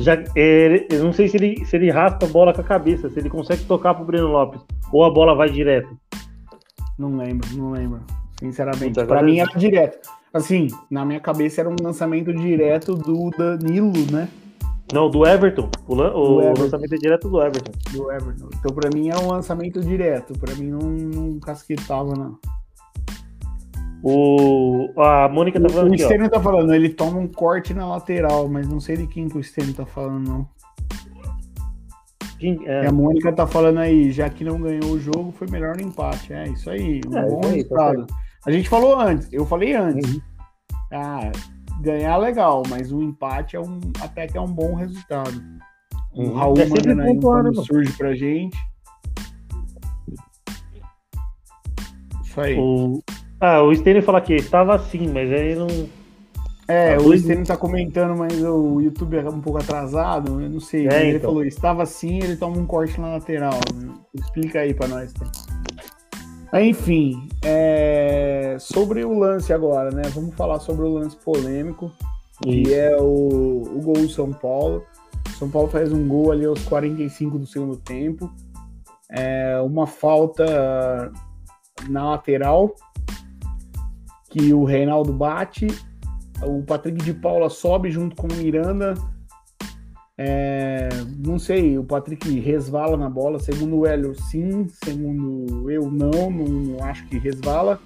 Já, 0.00 0.14
é, 0.36 0.86
eu 0.90 1.04
não 1.04 1.12
sei 1.12 1.28
se 1.28 1.36
ele, 1.36 1.64
se 1.64 1.76
ele 1.76 1.90
raspa 1.90 2.26
a 2.26 2.28
bola 2.28 2.52
com 2.52 2.60
a 2.60 2.64
cabeça, 2.64 3.08
se 3.08 3.18
ele 3.18 3.30
consegue 3.30 3.64
tocar 3.64 3.94
pro 3.94 4.04
Breno 4.04 4.28
Lopes. 4.28 4.60
Ou 4.92 5.04
a 5.04 5.10
bola 5.10 5.34
vai 5.34 5.48
direto. 5.48 5.88
Não 6.98 7.16
lembro, 7.16 7.48
não 7.56 7.70
lembro. 7.70 8.00
Sinceramente, 8.44 9.00
agora- 9.00 9.22
mim 9.22 9.38
era 9.38 9.50
direto. 9.56 10.08
Assim, 10.32 10.66
na 10.90 11.04
minha 11.04 11.20
cabeça 11.20 11.60
era 11.60 11.70
um 11.70 11.76
lançamento 11.80 12.32
direto 12.32 12.94
do 12.94 13.30
Danilo, 13.30 13.92
né? 14.10 14.28
Não, 14.92 15.08
do 15.08 15.26
Everton. 15.26 15.70
O, 15.88 15.94
lan- 15.94 16.12
o 16.14 16.40
Everton. 16.42 16.62
lançamento 16.62 16.92
é 16.94 16.98
direto 16.98 17.28
do 17.30 17.40
Everton. 17.40 17.72
Do 17.92 18.12
Everton. 18.12 18.48
Então, 18.58 18.74
pra 18.74 18.90
mim, 18.94 19.08
é 19.08 19.16
um 19.16 19.28
lançamento 19.28 19.80
direto. 19.80 20.38
Pra 20.38 20.54
mim, 20.54 20.68
não, 20.70 20.78
não 20.80 21.38
casquetava, 21.40 22.12
não. 22.14 22.38
O, 24.02 24.90
a 25.00 25.28
Mônica 25.30 25.58
tá 25.58 25.66
O, 25.66 25.70
falando 25.70 25.90
o 25.92 25.94
ó. 25.94 25.96
Stênio 25.98 26.28
tá 26.28 26.38
falando, 26.38 26.74
ele 26.74 26.90
toma 26.90 27.18
um 27.18 27.26
corte 27.26 27.72
na 27.72 27.86
lateral, 27.86 28.46
mas 28.48 28.68
não 28.68 28.78
sei 28.78 28.98
de 28.98 29.06
quem 29.06 29.28
que 29.28 29.38
o 29.38 29.42
Stênio 29.42 29.72
tá 29.72 29.86
falando, 29.86 30.28
não. 30.28 30.48
Quem- 32.38 32.60
é, 32.66 32.86
a 32.86 32.92
Mônica 32.92 33.32
tá 33.32 33.46
falando 33.46 33.78
aí, 33.78 34.10
já 34.12 34.28
que 34.28 34.44
não 34.44 34.60
ganhou 34.60 34.90
o 34.90 35.00
jogo, 35.00 35.32
foi 35.32 35.46
melhor 35.50 35.76
no 35.76 35.82
empate. 35.82 36.34
É 36.34 36.46
isso 36.48 36.68
aí, 36.68 37.00
um 37.08 37.16
É, 37.16 37.26
bom 37.26 37.40
aí, 37.46 37.54
resultado. 37.54 38.06
A 38.46 38.50
gente 38.50 38.68
falou 38.68 38.98
antes, 39.00 39.32
eu 39.32 39.46
falei 39.46 39.74
antes. 39.74 40.14
Uhum. 40.14 40.20
Ah, 40.92 41.32
ganhar 41.80 42.14
é 42.14 42.18
legal, 42.18 42.62
mas 42.68 42.92
o 42.92 43.02
empate 43.02 43.56
é 43.56 43.60
um, 43.60 43.80
até 44.00 44.26
que 44.26 44.36
é 44.36 44.40
um 44.40 44.52
bom 44.52 44.74
resultado. 44.74 45.42
O 46.12 46.22
Uhum. 46.22 46.34
Raul 46.34 46.58
É 46.58 46.62
aí 46.62 46.94
né, 46.94 47.04
quando 47.20 47.24
mano? 47.24 47.64
surge 47.64 47.92
pra 47.92 48.14
gente. 48.14 48.56
Isso 52.24 52.40
aí. 52.40 52.58
o, 52.58 53.02
ah, 53.40 53.62
o 53.62 53.72
Stanley 53.72 54.02
fala 54.02 54.20
que 54.20 54.34
estava 54.34 54.74
assim, 54.76 55.08
mas 55.08 55.30
aí 55.30 55.54
não. 55.54 55.66
É, 56.66 56.96
Tá 56.96 57.02
o. 57.02 57.16
Stênio 57.16 57.44
tá 57.44 57.56
comentando, 57.56 58.16
mas 58.16 58.42
o 58.42 58.80
YouTube 58.80 59.18
é 59.18 59.28
um 59.28 59.40
pouco 59.40 59.58
atrasado, 59.58 60.40
eu 60.40 60.48
não 60.48 60.60
sei. 60.60 60.88
É, 60.88 61.08
ele 61.08 61.18
então. 61.18 61.30
falou, 61.30 61.44
estava 61.44 61.82
assim, 61.82 62.18
ele 62.18 62.36
toma 62.36 62.56
um 62.56 62.64
corte 62.64 62.98
na 63.00 63.08
lateral. 63.12 63.60
Explica 64.14 64.60
aí 64.60 64.72
pra 64.72 64.88
nós. 64.88 65.12
Tá? 65.12 65.26
Enfim, 66.60 67.28
é, 67.44 68.56
sobre 68.60 69.04
o 69.04 69.18
lance 69.18 69.52
agora, 69.52 69.90
né? 69.90 70.02
Vamos 70.14 70.36
falar 70.36 70.60
sobre 70.60 70.84
o 70.84 70.94
lance 70.94 71.16
polêmico, 71.16 71.90
que 72.42 72.72
é 72.72 72.96
o, 72.96 73.62
o 73.76 73.80
gol 73.82 73.94
do 73.94 74.08
São 74.08 74.32
Paulo. 74.32 74.84
São 75.36 75.50
Paulo 75.50 75.68
faz 75.68 75.92
um 75.92 76.06
gol 76.06 76.30
ali 76.30 76.44
aos 76.44 76.62
45 76.64 77.38
do 77.40 77.46
segundo 77.46 77.76
tempo. 77.76 78.32
É 79.10 79.60
uma 79.60 79.86
falta 79.86 81.10
na 81.88 82.10
lateral 82.10 82.72
que 84.30 84.54
o 84.54 84.64
Reinaldo 84.64 85.12
bate. 85.12 85.66
O 86.40 86.62
Patrick 86.62 87.02
de 87.04 87.14
Paula 87.14 87.50
sobe 87.50 87.90
junto 87.90 88.14
com 88.14 88.28
o 88.28 88.36
Miranda. 88.36 88.94
É, 90.16 90.88
não 91.18 91.38
sei, 91.38 91.76
o 91.76 91.84
Patrick 91.84 92.38
resvala 92.40 92.96
na 92.96 93.10
bola. 93.10 93.38
Segundo 93.38 93.78
o 93.78 93.86
Hélio, 93.86 94.14
sim. 94.14 94.68
Segundo 94.84 95.70
eu, 95.70 95.90
não. 95.90 96.30
Não 96.30 96.84
acho 96.84 97.06
que 97.06 97.18
resvala. 97.18 97.80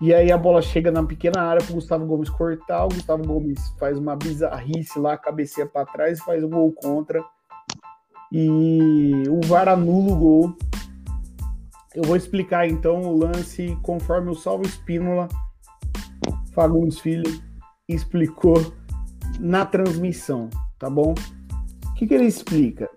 E 0.00 0.14
aí 0.14 0.32
a 0.32 0.38
bola 0.38 0.62
chega 0.62 0.90
na 0.90 1.04
pequena 1.04 1.42
área 1.42 1.62
pro 1.62 1.74
Gustavo 1.74 2.06
Gomes 2.06 2.30
cortar. 2.30 2.86
O 2.86 2.88
Gustavo 2.88 3.22
Gomes 3.22 3.60
faz 3.78 3.98
uma 3.98 4.16
bizarrice 4.16 4.98
lá, 4.98 5.16
cabeceia 5.16 5.66
para 5.66 5.84
trás 5.84 6.20
faz 6.20 6.42
o 6.42 6.48
gol 6.48 6.72
contra. 6.72 7.22
E 8.32 9.24
o 9.28 9.46
VAR 9.46 9.68
anula 9.68 10.12
o 10.12 10.16
gol. 10.16 10.56
Eu 11.94 12.04
vou 12.04 12.16
explicar 12.16 12.66
então 12.68 13.02
o 13.02 13.18
lance 13.18 13.76
conforme 13.82 14.30
o 14.30 14.34
Salvo 14.34 14.64
Espínola 14.64 15.28
Fagundes 16.52 17.00
Filho 17.00 17.42
explicou 17.88 18.72
na 19.38 19.66
transmissão, 19.66 20.48
tá 20.78 20.88
bom? 20.88 21.14
Que, 22.00 22.06
que 22.06 22.14
ele 22.14 22.24
explica? 22.24 22.88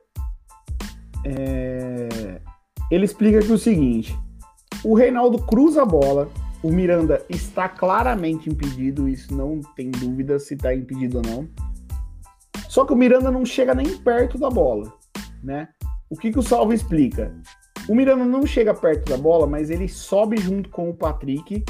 É, 1.26 2.39
Ele 2.89 3.04
explica 3.04 3.42
que 3.42 3.52
é 3.52 3.54
o 3.54 3.58
seguinte: 3.58 4.18
o 4.82 4.94
Reinaldo 4.94 5.39
cruza 5.39 5.82
a 5.82 5.86
bola, 5.86 6.30
o 6.63 6.72
Miranda 6.72 7.22
está 7.28 7.68
claramente 7.68 8.50
impedido, 8.50 9.10
isso 9.10 9.36
não 9.36 9.60
tem 9.76 9.92
dúvida 9.92 10.39
se 10.39 10.54
está 10.54 10.74
impedido 10.74 11.18
ou 11.18 11.24
não. 11.24 11.50
Só 12.70 12.86
que 12.86 12.94
o 12.94 12.96
Miranda 12.96 13.30
não 13.30 13.46
chega 13.46 13.76
nem 13.76 13.98
perto 13.98 14.38
da 14.38 14.50
bola, 14.50 14.94
né? 15.44 15.68
O 16.10 16.16
que, 16.16 16.32
que 16.32 16.39
o 16.39 16.44
Salvo 16.44 16.72
explica? 16.72 17.36
O 17.89 17.96
Miranda 17.96 18.24
não 18.24 18.46
chega 18.46 18.74
perto 18.74 19.10
da 19.10 19.18
bola, 19.18 19.46
mas 19.46 19.70
ele 19.70 19.89
sobe 19.89 20.38
junto 20.38 20.70
com 20.70 20.89
o 20.89 20.96
Patrick 20.96 21.62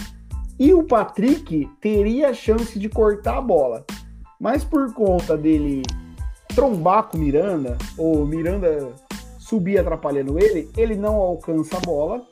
e 0.60 0.72
o 0.72 0.84
Patrick 0.84 1.68
teria 1.82 2.30
a 2.30 2.34
chance 2.36 2.78
de 2.78 2.88
cortar 2.90 3.40
a 3.40 3.42
bola. 3.42 3.84
Mas 4.40 4.64
por 4.64 4.94
conta 4.94 5.36
dele 5.36 5.82
trombar 6.56 7.04
com 7.04 7.18
o 7.18 7.20
Miranda, 7.20 7.78
ou 7.98 8.26
Miranda 8.26 8.94
subir 9.40 9.78
atrapalhando 9.78 10.40
ele, 10.40 10.70
ele 10.76 10.96
não 10.96 11.16
alcança 11.16 11.78
a 11.78 11.82
bola. 11.82 12.24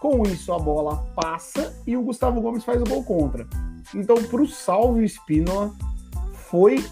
Com 0.00 0.22
isso, 0.24 0.52
a 0.52 0.58
bola 0.58 1.06
passa 1.14 1.74
e 1.86 1.96
o 1.96 2.02
Gustavo 2.02 2.40
Gomes 2.40 2.64
faz 2.64 2.80
o 2.80 2.84
gol 2.84 3.02
contra. 3.02 3.46
Então, 3.94 4.16
para 4.16 4.42
o 4.42 4.46
Salve 4.46 5.04
Espínola, 5.04 5.72
foi 6.50 6.84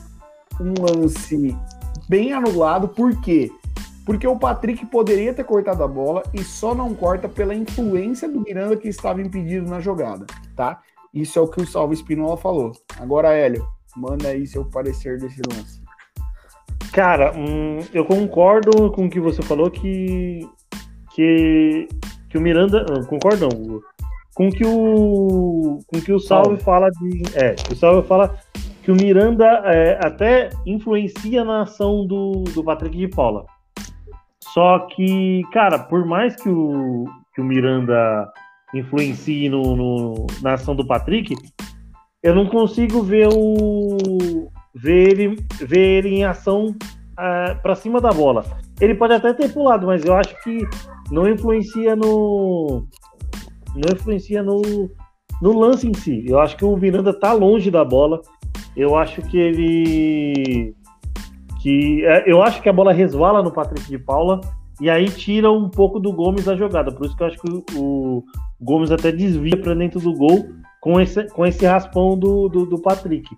um 0.61 0.75
lance 0.81 1.57
bem 2.09 2.33
anulado. 2.33 2.89
Por 2.89 3.21
quê? 3.21 3.51
Porque 4.07 4.27
o 4.27 4.39
Patrick 4.39 4.85
poderia 4.87 5.35
ter 5.35 5.45
cortado 5.45 5.83
a 5.83 5.89
bola 5.89 6.23
e 6.33 6.43
só 6.43 6.75
não 6.75 6.95
corta 6.95 7.29
pela 7.29 7.55
influência 7.55 8.29
do 8.29 8.41
Miranda 8.41 8.77
que 8.77 8.89
estava 8.89 9.21
impedido 9.21 9.69
na 9.69 9.81
jogada, 9.81 10.27
tá? 10.57 10.81
Isso 11.13 11.39
é 11.39 11.43
o 11.43 11.49
que 11.49 11.61
o 11.61 11.67
Salve 11.67 11.95
Espínola 11.95 12.37
falou. 12.37 12.73
Agora, 12.99 13.33
Hélio, 13.33 13.67
manda 13.97 14.29
aí 14.29 14.47
seu 14.47 14.65
parecer 14.65 15.19
desse 15.19 15.41
lance. 15.49 15.84
Cara, 16.95 17.33
hum, 17.37 17.81
eu 17.93 18.05
concordo 18.05 18.89
com 18.93 19.07
o 19.07 19.11
que 19.11 19.19
você 19.19 19.43
falou 19.43 19.69
que. 19.69 20.49
que, 21.13 21.89
que 22.31 22.39
o 22.39 22.41
Miranda. 22.41 22.87
não, 22.89 23.03
Concordo 23.03 23.49
não, 23.49 23.49
Hugo. 23.49 23.83
Com 24.33 24.49
que 24.49 24.65
o. 24.65 25.81
Com 25.89 26.01
que 26.01 26.13
o 26.13 26.21
Salve 26.21 26.51
Salve. 26.51 26.63
fala 26.63 26.91
de. 26.91 27.23
É, 27.35 27.55
que 27.55 27.73
o 27.73 27.77
Salve 27.77 28.07
fala 28.07 28.39
que 28.85 28.93
o 28.93 28.95
Miranda 28.95 29.45
é, 29.65 29.99
até 30.07 30.51
influencia 30.65 31.43
na 31.43 31.63
ação 31.63 32.07
do, 32.07 32.45
do 32.55 32.63
Patrick 32.63 32.97
de 32.97 33.09
Paula. 33.09 33.45
Só 34.53 34.79
que, 34.95 35.43
cara, 35.53 35.81
por 35.81 36.07
mais 36.07 36.37
que 36.37 36.49
o, 36.49 37.07
que 37.35 37.41
o 37.41 37.45
Miranda 37.45 38.31
influencie 38.73 39.49
no, 39.49 39.75
no, 39.75 40.27
na 40.41 40.53
ação 40.53 40.77
do 40.77 40.87
Patrick, 40.87 41.35
eu 42.23 42.37
não 42.37 42.47
consigo 42.47 43.03
ver 43.03 43.29
o 43.33 43.97
ver 44.75 45.11
ele, 45.11 45.37
ver 45.61 45.99
ele 45.99 46.09
em 46.09 46.25
ação 46.25 46.75
é, 47.19 47.55
para 47.55 47.75
cima 47.75 48.01
da 48.01 48.11
bola. 48.11 48.45
Ele 48.81 48.95
pode 48.95 49.15
até 49.15 49.33
ter 49.33 49.53
pulado, 49.53 49.87
mas 49.87 50.05
eu 50.05 50.15
acho 50.15 50.35
que 50.43 50.67
não 51.11 51.29
influencia 51.29 51.95
no 51.95 52.87
não 53.75 53.93
influencia 53.93 54.43
no, 54.43 54.63
no 55.41 55.59
lance 55.59 55.87
em 55.87 55.95
si. 55.95 56.25
Eu 56.27 56.41
acho 56.41 56.57
que 56.57 56.65
o 56.65 56.77
Miranda 56.77 57.13
tá 57.13 57.33
longe 57.33 57.71
da 57.71 57.85
bola. 57.85 58.21
Eu 58.77 58.97
acho 58.97 59.23
que 59.23 59.37
ele 59.37 60.75
que 61.61 62.05
é, 62.05 62.31
eu 62.31 62.43
acho 62.43 62.61
que 62.61 62.69
a 62.69 62.73
bola 62.73 62.93
resvala 62.93 63.43
no 63.43 63.53
Patrick 63.53 63.89
de 63.89 63.99
Paula 63.99 64.41
e 64.81 64.91
aí 64.91 65.09
tira 65.09 65.51
um 65.51 65.69
pouco 65.69 66.01
do 66.01 66.13
Gomes 66.13 66.45
da 66.45 66.57
jogada. 66.57 66.93
Por 66.93 67.07
isso 67.07 67.17
que 67.17 67.23
eu 67.23 67.27
acho 67.27 67.39
que 67.39 67.51
o, 67.51 67.65
o 67.77 68.25
Gomes 68.61 68.91
até 68.91 69.13
desvia 69.13 69.57
para 69.57 69.75
dentro 69.75 70.01
do 70.01 70.13
gol 70.13 70.47
com 70.81 71.01
esse, 71.01 71.27
com 71.29 71.47
esse 71.47 71.65
raspão 71.65 72.19
do, 72.19 72.49
do, 72.49 72.67
do 72.67 72.83
Patrick. 72.83 73.29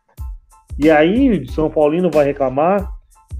E 0.79 0.91
aí 0.91 1.31
o 1.31 1.51
São 1.51 1.71
Paulino 1.71 2.11
vai 2.11 2.27
reclamar. 2.27 2.91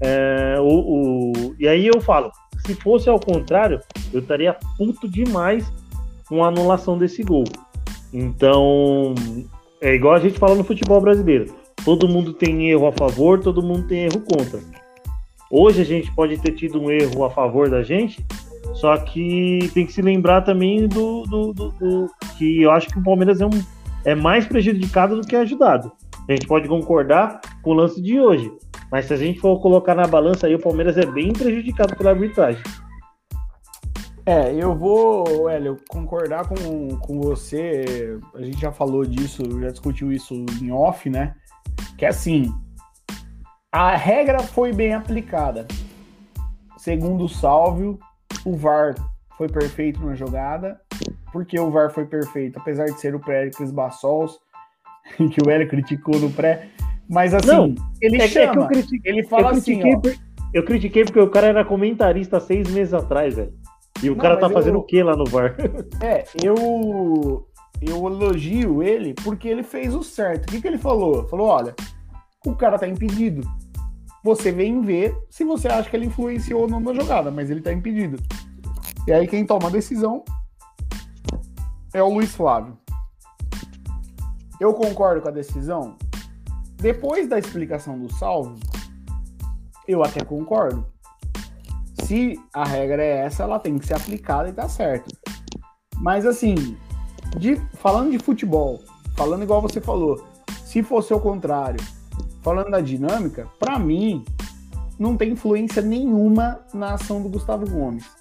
É, 0.01 0.55
o, 0.59 1.31
o, 1.31 1.55
e 1.59 1.67
aí 1.67 1.87
eu 1.87 1.99
falo, 2.01 2.31
se 2.65 2.75
fosse 2.75 3.09
ao 3.09 3.19
contrário, 3.19 3.79
eu 4.13 4.19
estaria 4.19 4.55
puto 4.77 5.07
demais 5.07 5.71
com 6.27 6.43
a 6.43 6.47
anulação 6.47 6.97
desse 6.97 7.23
gol. 7.23 7.45
Então, 8.13 9.13
é 9.81 9.93
igual 9.93 10.15
a 10.15 10.19
gente 10.19 10.39
fala 10.39 10.55
no 10.55 10.63
futebol 10.63 11.01
brasileiro. 11.01 11.53
Todo 11.83 12.07
mundo 12.07 12.33
tem 12.33 12.69
erro 12.69 12.87
a 12.87 12.91
favor, 12.91 13.39
todo 13.39 13.61
mundo 13.61 13.87
tem 13.87 14.05
erro 14.05 14.21
contra. 14.21 14.59
Hoje 15.49 15.81
a 15.81 15.85
gente 15.85 16.13
pode 16.13 16.37
ter 16.39 16.51
tido 16.51 16.81
um 16.81 16.91
erro 16.91 17.23
a 17.23 17.29
favor 17.29 17.69
da 17.69 17.81
gente, 17.81 18.25
só 18.73 18.97
que 18.97 19.69
tem 19.73 19.85
que 19.85 19.93
se 19.93 20.01
lembrar 20.01 20.41
também 20.41 20.87
do, 20.87 21.23
do, 21.23 21.53
do, 21.53 21.71
do 21.71 22.11
que 22.37 22.61
eu 22.61 22.71
acho 22.71 22.89
que 22.89 22.99
o 22.99 23.03
Palmeiras 23.03 23.39
é, 23.39 23.45
um, 23.45 23.63
é 24.03 24.13
mais 24.13 24.45
prejudicado 24.45 25.15
do 25.15 25.25
que 25.25 25.35
ajudado. 25.35 25.91
A 26.27 26.31
gente 26.33 26.47
pode 26.47 26.67
concordar 26.67 27.39
com 27.61 27.71
o 27.71 27.73
lance 27.73 28.01
de 28.01 28.19
hoje, 28.19 28.51
mas 28.91 29.05
se 29.05 29.13
a 29.13 29.17
gente 29.17 29.39
for 29.39 29.61
colocar 29.61 29.95
na 29.95 30.05
balança 30.05 30.47
aí, 30.47 30.55
o 30.55 30.59
Palmeiras 30.59 30.97
é 30.97 31.05
bem 31.05 31.31
prejudicado 31.31 31.95
pela 31.95 32.09
arbitragem. 32.09 32.61
É, 34.25 34.53
eu 34.53 34.75
vou, 34.75 35.49
Hélio, 35.49 35.77
concordar 35.87 36.49
com, 36.49 36.97
com 36.97 37.21
você. 37.21 38.19
A 38.35 38.41
gente 38.41 38.59
já 38.59 38.73
falou 38.73 39.05
disso, 39.05 39.41
já 39.61 39.69
discutiu 39.69 40.11
isso 40.11 40.33
em 40.61 40.69
off, 40.69 41.09
né? 41.09 41.33
Que 41.97 42.03
é 42.03 42.09
assim, 42.09 42.53
a 43.71 43.95
regra 43.95 44.39
foi 44.39 44.73
bem 44.73 44.93
aplicada. 44.93 45.65
Segundo 46.77 47.23
o 47.23 47.29
Sálvio, 47.29 47.97
o 48.45 48.53
VAR 48.53 48.95
foi 49.37 49.47
perfeito 49.47 50.05
na 50.05 50.13
jogada. 50.13 50.81
Porque 51.31 51.57
o 51.59 51.71
VAR 51.71 51.89
foi 51.91 52.05
perfeito, 52.05 52.59
apesar 52.59 52.85
de 52.85 52.99
ser 52.99 53.15
o 53.15 53.19
Péricles 53.19 53.71
Bassols, 53.71 54.39
que 55.15 55.41
o 55.45 55.49
Hélio 55.49 55.67
criticou 55.67 56.19
no 56.19 56.29
pré. 56.31 56.67
Mas 57.09 57.33
assim, 57.33 57.47
Não, 57.47 57.75
ele 58.01 58.21
é, 58.21 58.27
chama, 58.27 58.65
é 58.65 58.67
critiquei, 58.67 59.11
ele 59.11 59.23
fala 59.23 59.43
eu 59.43 59.47
assim. 59.49 59.81
Ó, 59.83 60.01
eu 60.53 60.63
critiquei 60.63 61.05
porque 61.05 61.19
o 61.19 61.29
cara 61.29 61.47
era 61.47 61.65
comentarista 61.65 62.39
seis 62.39 62.69
meses 62.69 62.93
atrás, 62.93 63.35
velho. 63.35 63.53
E 64.03 64.09
o 64.09 64.15
Não, 64.15 64.21
cara 64.21 64.37
tá 64.37 64.49
fazendo 64.49 64.75
eu, 64.75 64.81
o 64.81 64.83
que 64.83 65.01
lá 65.01 65.15
no 65.15 65.25
VAR? 65.25 65.55
É, 66.03 66.25
eu 66.43 67.47
eu 67.81 68.07
elogio 68.07 68.81
ele 68.81 69.13
porque 69.13 69.47
ele 69.47 69.63
fez 69.63 69.93
o 69.93 70.03
certo. 70.03 70.47
O 70.47 70.51
que, 70.51 70.61
que 70.61 70.67
ele 70.67 70.77
falou? 70.77 71.27
Falou: 71.27 71.47
olha, 71.47 71.75
o 72.45 72.55
cara 72.55 72.77
tá 72.77 72.87
impedido. 72.87 73.47
Você 74.23 74.51
vem 74.51 74.81
ver 74.81 75.15
se 75.29 75.43
você 75.43 75.67
acha 75.67 75.89
que 75.89 75.95
ele 75.95 76.07
influenciou 76.07 76.61
ou 76.61 76.67
não 76.67 76.79
na 76.79 76.93
jogada, 76.93 77.31
mas 77.31 77.49
ele 77.49 77.61
tá 77.61 77.71
impedido. 77.71 78.17
E 79.07 79.13
aí 79.13 79.27
quem 79.27 79.45
toma 79.45 79.67
a 79.67 79.71
decisão 79.71 80.23
é 81.93 82.03
o 82.03 82.09
Luiz 82.09 82.35
Flávio. 82.35 82.77
Eu 84.59 84.73
concordo 84.73 85.21
com 85.21 85.27
a 85.27 85.31
decisão. 85.31 85.95
Depois 86.77 87.27
da 87.27 87.37
explicação 87.37 87.97
do 87.99 88.11
salvo, 88.13 88.55
eu 89.87 90.03
até 90.03 90.23
concordo. 90.23 90.85
Se 92.03 92.39
a 92.53 92.63
regra 92.63 93.03
é 93.03 93.25
essa, 93.25 93.43
ela 93.43 93.59
tem 93.59 93.77
que 93.77 93.85
ser 93.85 93.95
aplicada 93.95 94.49
e 94.49 94.53
tá 94.53 94.67
certo. 94.67 95.15
Mas 95.97 96.25
assim, 96.25 96.77
de, 97.37 97.55
falando 97.75 98.11
de 98.11 98.19
futebol, 98.19 98.81
falando 99.15 99.43
igual 99.43 99.61
você 99.61 99.81
falou, 99.81 100.23
se 100.63 100.81
fosse 100.83 101.13
o 101.13 101.19
contrário, 101.19 101.79
falando 102.41 102.71
da 102.71 102.81
dinâmica, 102.81 103.47
para 103.59 103.77
mim, 103.77 104.23
não 104.97 105.15
tem 105.15 105.31
influência 105.31 105.81
nenhuma 105.81 106.61
na 106.73 106.93
ação 106.93 107.21
do 107.21 107.29
Gustavo 107.29 107.69
Gomes. 107.69 108.16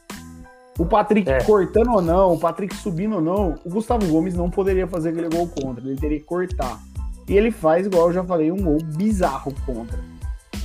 O 0.78 0.84
Patrick 0.84 1.30
é. 1.30 1.42
cortando 1.42 1.92
ou 1.92 2.02
não, 2.02 2.34
o 2.34 2.38
Patrick 2.38 2.74
subindo 2.74 3.16
ou 3.16 3.20
não, 3.20 3.54
o 3.64 3.70
Gustavo 3.70 4.06
Gomes 4.06 4.34
não 4.34 4.50
poderia 4.50 4.86
fazer 4.86 5.10
aquele 5.10 5.28
gol 5.28 5.48
contra, 5.48 5.84
ele 5.84 5.98
teria 5.98 6.18
que 6.18 6.24
cortar. 6.24 6.80
E 7.28 7.36
ele 7.36 7.50
faz, 7.50 7.86
igual 7.86 8.08
eu 8.08 8.12
já 8.12 8.24
falei, 8.24 8.52
um 8.52 8.62
gol 8.62 8.78
bizarro 8.94 9.54
contra. 9.64 9.98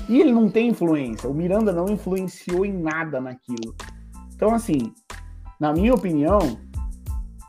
E 0.09 0.19
ele 0.19 0.31
não 0.31 0.49
tem 0.49 0.69
influência, 0.69 1.29
o 1.29 1.33
Miranda 1.33 1.71
não 1.71 1.87
influenciou 1.87 2.65
em 2.65 2.73
nada 2.73 3.21
naquilo. 3.21 3.73
Então, 4.35 4.53
assim, 4.53 4.93
na 5.59 5.71
minha 5.71 5.93
opinião, 5.93 6.57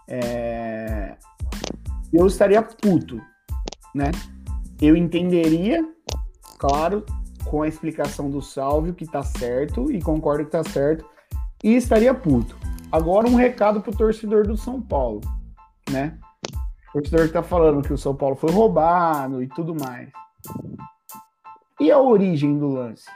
é... 0.09 1.17
eu 2.13 2.27
estaria 2.27 2.63
puto, 2.63 3.21
né? 3.95 4.11
Eu 4.81 4.97
entenderia 4.97 5.85
claro, 6.63 7.05
com 7.45 7.63
a 7.63 7.67
explicação 7.67 8.31
do 8.31 8.41
Salvio 8.41 8.95
que 8.95 9.05
tá 9.05 9.21
certo 9.25 9.91
e 9.91 10.01
concordo 10.01 10.45
que 10.45 10.53
tá 10.53 10.63
certo 10.63 11.05
e 11.63 11.75
estaria 11.75 12.13
puto. 12.13 12.57
Agora 12.91 13.29
um 13.29 13.35
recado 13.35 13.81
pro 13.81 13.97
torcedor 13.97 14.47
do 14.47 14.57
São 14.57 14.81
Paulo, 14.81 15.21
né? 15.91 16.19
O 16.91 17.01
torcedor 17.01 17.27
que 17.27 17.33
tá 17.33 17.43
falando 17.43 17.83
que 17.83 17.93
o 17.93 17.99
São 17.99 18.15
Paulo 18.15 18.37
foi 18.37 18.51
roubado 18.51 19.43
e 19.43 19.49
tudo 19.49 19.75
mais. 19.75 20.11
E 21.81 21.91
a 21.91 21.99
origem 21.99 22.59
do 22.59 22.69
lance? 22.69 23.07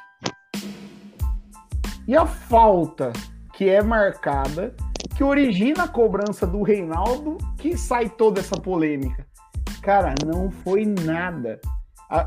E 2.09 2.17
a 2.17 2.25
falta 2.25 3.13
que 3.55 3.69
é 3.69 3.83
marcada, 3.83 4.75
que 5.17 5.25
origina 5.25 5.85
a 5.85 5.89
cobrança 5.89 6.47
do 6.47 6.63
Reinaldo, 6.63 7.37
que 7.59 7.77
sai 7.77 8.09
toda 8.09 8.41
essa 8.41 8.57
polêmica? 8.57 9.27
Cara, 9.83 10.15
não 10.25 10.51
foi 10.51 10.85
nada 10.85 11.61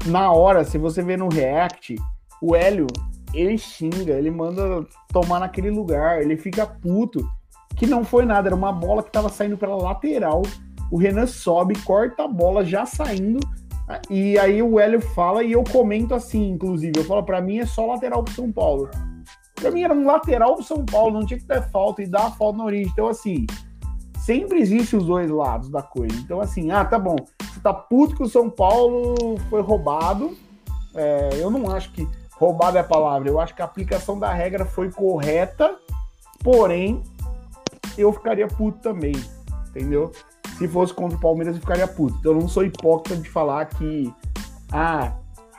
na 0.08 0.32
hora, 0.32 0.64
se 0.64 0.78
você 0.78 1.02
vê 1.02 1.16
no 1.16 1.30
React, 1.30 1.96
o 2.42 2.56
Hélio, 2.56 2.88
ele 3.34 3.58
xinga, 3.58 4.14
ele 4.14 4.32
manda 4.32 4.86
tomar 5.12 5.40
naquele 5.40 5.70
lugar, 5.70 6.22
ele 6.22 6.38
fica 6.38 6.66
puto. 6.66 7.28
Que 7.76 7.86
não 7.86 8.04
foi 8.04 8.26
nada, 8.26 8.50
era 8.50 8.56
uma 8.56 8.72
bola 8.72 9.04
que 9.04 9.12
tava 9.12 9.30
saindo 9.30 9.58
pela 9.58 9.76
lateral. 9.76 10.42
O 10.92 10.98
Renan 10.98 11.28
sobe, 11.28 11.80
corta 11.84 12.24
a 12.24 12.28
bola 12.28 12.66
já 12.66 12.86
saindo. 12.86 13.40
E 14.10 14.38
aí 14.38 14.62
o 14.62 14.80
Hélio 14.80 15.02
fala 15.02 15.44
e 15.44 15.54
eu 15.54 15.64
comento 15.64 16.14
assim, 16.14 16.52
inclusive. 16.52 16.94
Eu 16.98 17.06
falo, 17.06 17.24
para 17.24 17.42
mim 17.42 17.60
é 17.60 17.66
só 17.66 17.86
lateral 17.86 18.24
pro 18.24 18.34
São 18.34 18.52
Paulo. 18.52 18.90
Pra 19.56 19.72
mim 19.72 19.84
era 19.84 19.94
um 19.94 20.06
lateral 20.06 20.56
pro 20.56 20.64
São 20.64 20.86
Paulo, 20.86 21.14
não 21.14 21.26
tinha 21.26 21.40
que 21.40 21.46
ter 21.46 21.62
falta 21.70 22.02
e 22.02 22.08
dar 22.08 22.28
a 22.28 22.32
falta 22.32 22.58
na 22.58 22.66
origem. 22.66 22.92
Então, 22.92 23.08
assim, 23.08 23.46
sempre 24.18 24.60
existe 24.60 24.96
os 24.96 25.06
dois 25.06 25.30
lados 25.30 25.70
da 25.70 25.82
coisa. 25.82 26.16
Então, 26.18 26.40
assim, 26.40 26.72
ah, 26.72 26.86
tá 26.86 27.00
bom, 27.00 27.16
você 27.42 27.60
tá 27.60 27.74
puto 27.74 28.16
que 28.16 28.24
o 28.24 28.30
São 28.30 28.50
Paulo 28.50 29.38
foi 29.50 29.62
roubado. 29.62 30.38
É, 30.96 31.30
eu 31.36 31.50
não 31.50 31.70
acho 31.70 31.92
que 31.92 32.08
roubado 32.40 32.78
é 32.78 32.80
a 32.80 32.84
palavra, 32.86 33.28
eu 33.28 33.40
acho 33.40 33.54
que 33.54 33.62
a 33.62 33.66
aplicação 33.66 34.18
da 34.18 34.32
regra 34.32 34.66
foi 34.66 34.90
correta, 34.90 35.76
porém, 36.42 37.04
eu 37.98 38.14
ficaria 38.14 38.48
puto 38.48 38.80
também, 38.80 39.14
entendeu? 39.68 40.12
Se 40.58 40.66
fosse 40.68 40.94
contra 40.94 41.18
o 41.18 41.22
Palmeiras, 41.22 41.56
eu 41.56 41.62
ficaria 41.62 41.88
puto. 41.88 42.16
Então, 42.20 42.32
eu 42.32 42.40
não 42.40 42.48
sou 42.48 42.64
hipócrita 42.64 43.22
de 43.22 43.30
falar 43.30 43.66
que, 43.66 44.14
ah, 44.72 45.14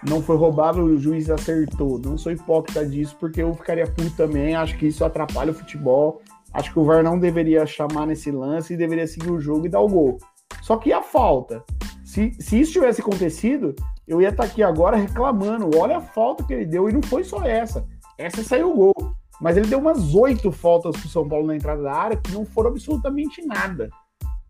não 0.07 0.23
foi 0.23 0.37
roubado, 0.37 0.83
o 0.83 0.99
juiz 0.99 1.29
acertou. 1.29 1.99
Não 1.99 2.17
sou 2.17 2.33
hipócrita 2.33 2.87
disso, 2.87 3.17
porque 3.21 3.43
eu 3.43 3.55
ficaria 3.55 3.87
puto 3.87 4.11
também. 4.17 4.55
Acho 4.55 4.77
que 4.79 4.87
isso 4.87 5.05
atrapalha 5.05 5.53
o 5.53 5.55
futebol. 5.55 6.23
Acho 6.53 6.73
que 6.73 6.79
o 6.79 6.85
VAR 6.85 7.03
não 7.03 7.19
deveria 7.19 7.65
chamar 7.67 8.07
nesse 8.07 8.31
lance 8.31 8.75
e 8.75 8.77
deveria 8.77 9.07
seguir 9.07 9.31
o 9.31 9.41
jogo 9.41 9.67
e 9.67 9.69
dar 9.69 9.81
o 9.81 9.89
gol. 9.89 10.19
Só 10.63 10.77
que 10.77 10.93
a 10.93 11.03
falta. 11.03 11.63
Se, 12.05 12.35
se 12.41 12.61
isso 12.61 12.73
tivesse 12.73 13.01
acontecido, 13.01 13.75
eu 14.11 14.21
ia 14.21 14.31
estar 14.31 14.43
aqui 14.43 14.61
agora 14.61 14.97
reclamando. 14.97 15.71
Olha 15.79 15.99
a 15.99 16.01
falta 16.01 16.43
que 16.43 16.53
ele 16.53 16.67
deu. 16.67 16.89
E 16.89 16.93
não 16.93 17.01
foi 17.01 17.23
só 17.23 17.45
essa. 17.45 17.87
Essa 18.19 18.43
saiu 18.43 18.73
o 18.73 18.75
gol. 18.75 19.15
Mas 19.41 19.57
ele 19.57 19.69
deu 19.69 19.79
umas 19.79 20.17
oito 20.17 20.51
faltas 20.51 20.97
pro 20.97 21.09
São 21.09 21.29
Paulo 21.29 21.47
na 21.47 21.55
entrada 21.55 21.81
da 21.81 21.93
área 21.93 22.17
que 22.17 22.33
não 22.33 22.45
foram 22.45 22.71
absolutamente 22.71 23.41
nada. 23.47 23.89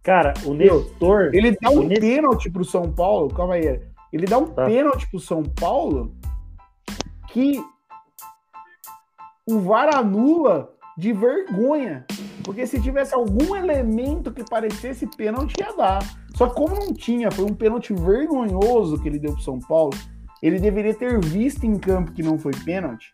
Cara, 0.03 0.33
o 0.47 0.55
Nestor. 0.55 1.31
Ele 1.35 1.55
dá 1.61 1.69
um 1.69 1.83
Nestor... 1.83 2.01
pênalti 2.01 2.51
pro 2.51 2.65
São 2.65 2.91
Paulo. 2.91 3.29
Calma 3.29 3.55
aí. 3.55 3.83
Ele 4.11 4.25
dá 4.25 4.39
um 4.39 4.47
tá. 4.47 4.65
pênalti 4.65 5.07
pro 5.11 5.21
São 5.21 5.43
Paulo 5.43 6.17
que 7.29 7.63
o 9.47 9.61
VAR 9.61 9.95
anula 9.95 10.73
de 10.97 11.13
vergonha. 11.13 12.07
Porque 12.43 12.67
se 12.67 12.81
tivesse 12.81 13.15
algum 13.15 13.55
elemento 13.55 14.33
que 14.33 14.43
parecesse 14.43 15.07
pênalti, 15.07 15.55
ia 15.61 15.77
dar. 15.77 16.01
Só 16.41 16.49
que 16.49 16.55
como 16.55 16.75
não 16.75 16.95
tinha, 16.95 17.31
foi 17.31 17.45
um 17.45 17.53
pênalti 17.53 17.93
vergonhoso 17.93 18.99
que 18.99 19.07
ele 19.07 19.19
deu 19.19 19.35
pro 19.35 19.43
São 19.43 19.59
Paulo. 19.59 19.93
Ele 20.43 20.59
deveria 20.59 20.95
ter 20.95 21.21
visto 21.23 21.65
em 21.65 21.77
campo 21.79 22.13
que 22.13 22.23
não 22.23 22.39
foi 22.39 22.53
pênalti, 22.65 23.13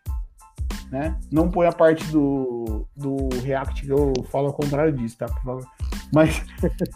né? 0.89 1.19
Não 1.29 1.51
põe 1.51 1.67
a 1.67 1.73
parte 1.73 2.09
do, 2.09 2.87
do 2.95 3.27
React 3.43 3.85
que 3.85 3.91
eu 3.91 4.13
falo 4.31 4.47
ao 4.47 4.53
contrário 4.53 4.93
disso, 4.93 5.17
tá? 5.17 5.25
Por 5.25 5.43
favor. 5.43 5.67
Mas 6.13 6.41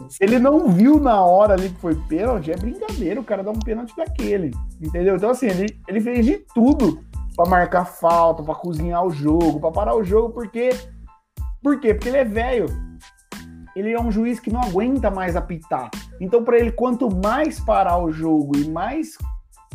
se 0.08 0.24
ele 0.24 0.38
não 0.38 0.70
viu 0.70 0.98
na 0.98 1.22
hora 1.22 1.52
ali 1.52 1.68
que 1.68 1.78
foi 1.78 1.94
pênalti, 2.08 2.50
é 2.50 2.56
brincadeira, 2.56 3.20
o 3.20 3.24
cara 3.24 3.44
dá 3.44 3.50
um 3.50 3.60
pênalti 3.60 3.94
daquele, 3.94 4.52
entendeu? 4.80 5.16
Então, 5.16 5.28
assim, 5.28 5.48
ele, 5.48 5.78
ele 5.86 6.00
fez 6.00 6.24
de 6.24 6.38
tudo 6.54 7.04
para 7.36 7.46
marcar 7.46 7.84
falta, 7.84 8.42
para 8.42 8.54
cozinhar 8.54 9.04
o 9.04 9.10
jogo, 9.10 9.60
para 9.60 9.70
parar 9.70 9.94
o 9.94 10.02
jogo, 10.02 10.32
porque. 10.32 10.70
Por 11.62 11.78
quê? 11.78 11.92
Porque 11.92 12.08
ele 12.08 12.16
é 12.16 12.24
velho. 12.24 12.66
Ele 13.76 13.92
é 13.92 14.00
um 14.00 14.10
juiz 14.10 14.40
que 14.40 14.50
não 14.50 14.62
aguenta 14.62 15.10
mais 15.10 15.36
apitar. 15.36 15.90
Então, 16.22 16.44
para 16.44 16.56
ele, 16.56 16.70
quanto 16.70 17.12
mais 17.12 17.58
parar 17.58 17.98
o 17.98 18.12
jogo 18.12 18.56
e 18.56 18.70
mais 18.70 19.18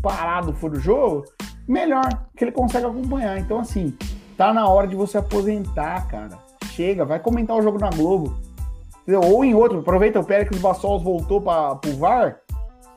parado 0.01 0.53
for 0.53 0.71
o 0.71 0.79
jogo, 0.79 1.25
melhor, 1.67 2.07
que 2.37 2.45
ele 2.45 2.53
consegue 2.53 2.85
acompanhar. 2.85 3.37
Então, 3.37 3.59
assim, 3.59 3.93
tá 4.37 4.53
na 4.53 4.65
hora 4.65 4.87
de 4.87 4.95
você 4.95 5.17
aposentar, 5.17 6.07
cara. 6.07 6.39
Chega, 6.67 7.03
vai 7.03 7.19
comentar 7.19 7.53
o 7.57 7.61
jogo 7.61 7.77
na 7.77 7.89
Globo. 7.89 8.37
Entendeu? 9.01 9.29
Ou 9.29 9.43
em 9.43 9.53
outro, 9.53 9.79
aproveita 9.79 10.21
o 10.21 10.23
Pérez 10.23 10.57
Bassols 10.57 11.03
voltou 11.03 11.41
para 11.41 11.81
o 11.85 11.97
VAR, 11.97 12.39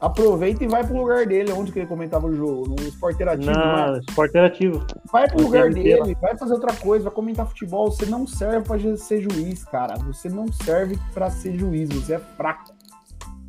aproveita 0.01 0.63
e 0.63 0.69
vai 0.69 0.87
pro 0.87 0.97
lugar 0.97 1.27
dele, 1.27 1.51
onde 1.51 1.73
que 1.73 1.81
ele 1.81 1.89
comentava 1.89 2.29
o 2.29 2.35
jogo, 2.35 2.69
no 2.69 2.77
Sport 2.87 3.17
Interativo. 3.17 3.51
Na 3.51 3.93
né? 3.93 4.01
Interativo. 4.29 4.87
Vai 5.11 5.29
pro 5.29 5.43
lugar 5.43 5.71
dele, 5.71 6.17
vai 6.21 6.37
fazer 6.37 6.53
outra 6.53 6.73
coisa, 6.75 7.03
vai 7.05 7.13
comentar 7.13 7.49
futebol. 7.49 7.91
Você 7.91 8.07
não 8.07 8.29
serve 8.29 8.65
para 8.69 8.97
ser 8.97 9.23
juiz, 9.23 9.65
cara. 9.65 9.97
Você 10.07 10.29
não 10.29 10.47
serve 10.53 10.97
para 11.13 11.31
ser 11.31 11.59
juiz, 11.59 11.89
você 11.89 12.15
é 12.15 12.19
fraco. 12.21 12.79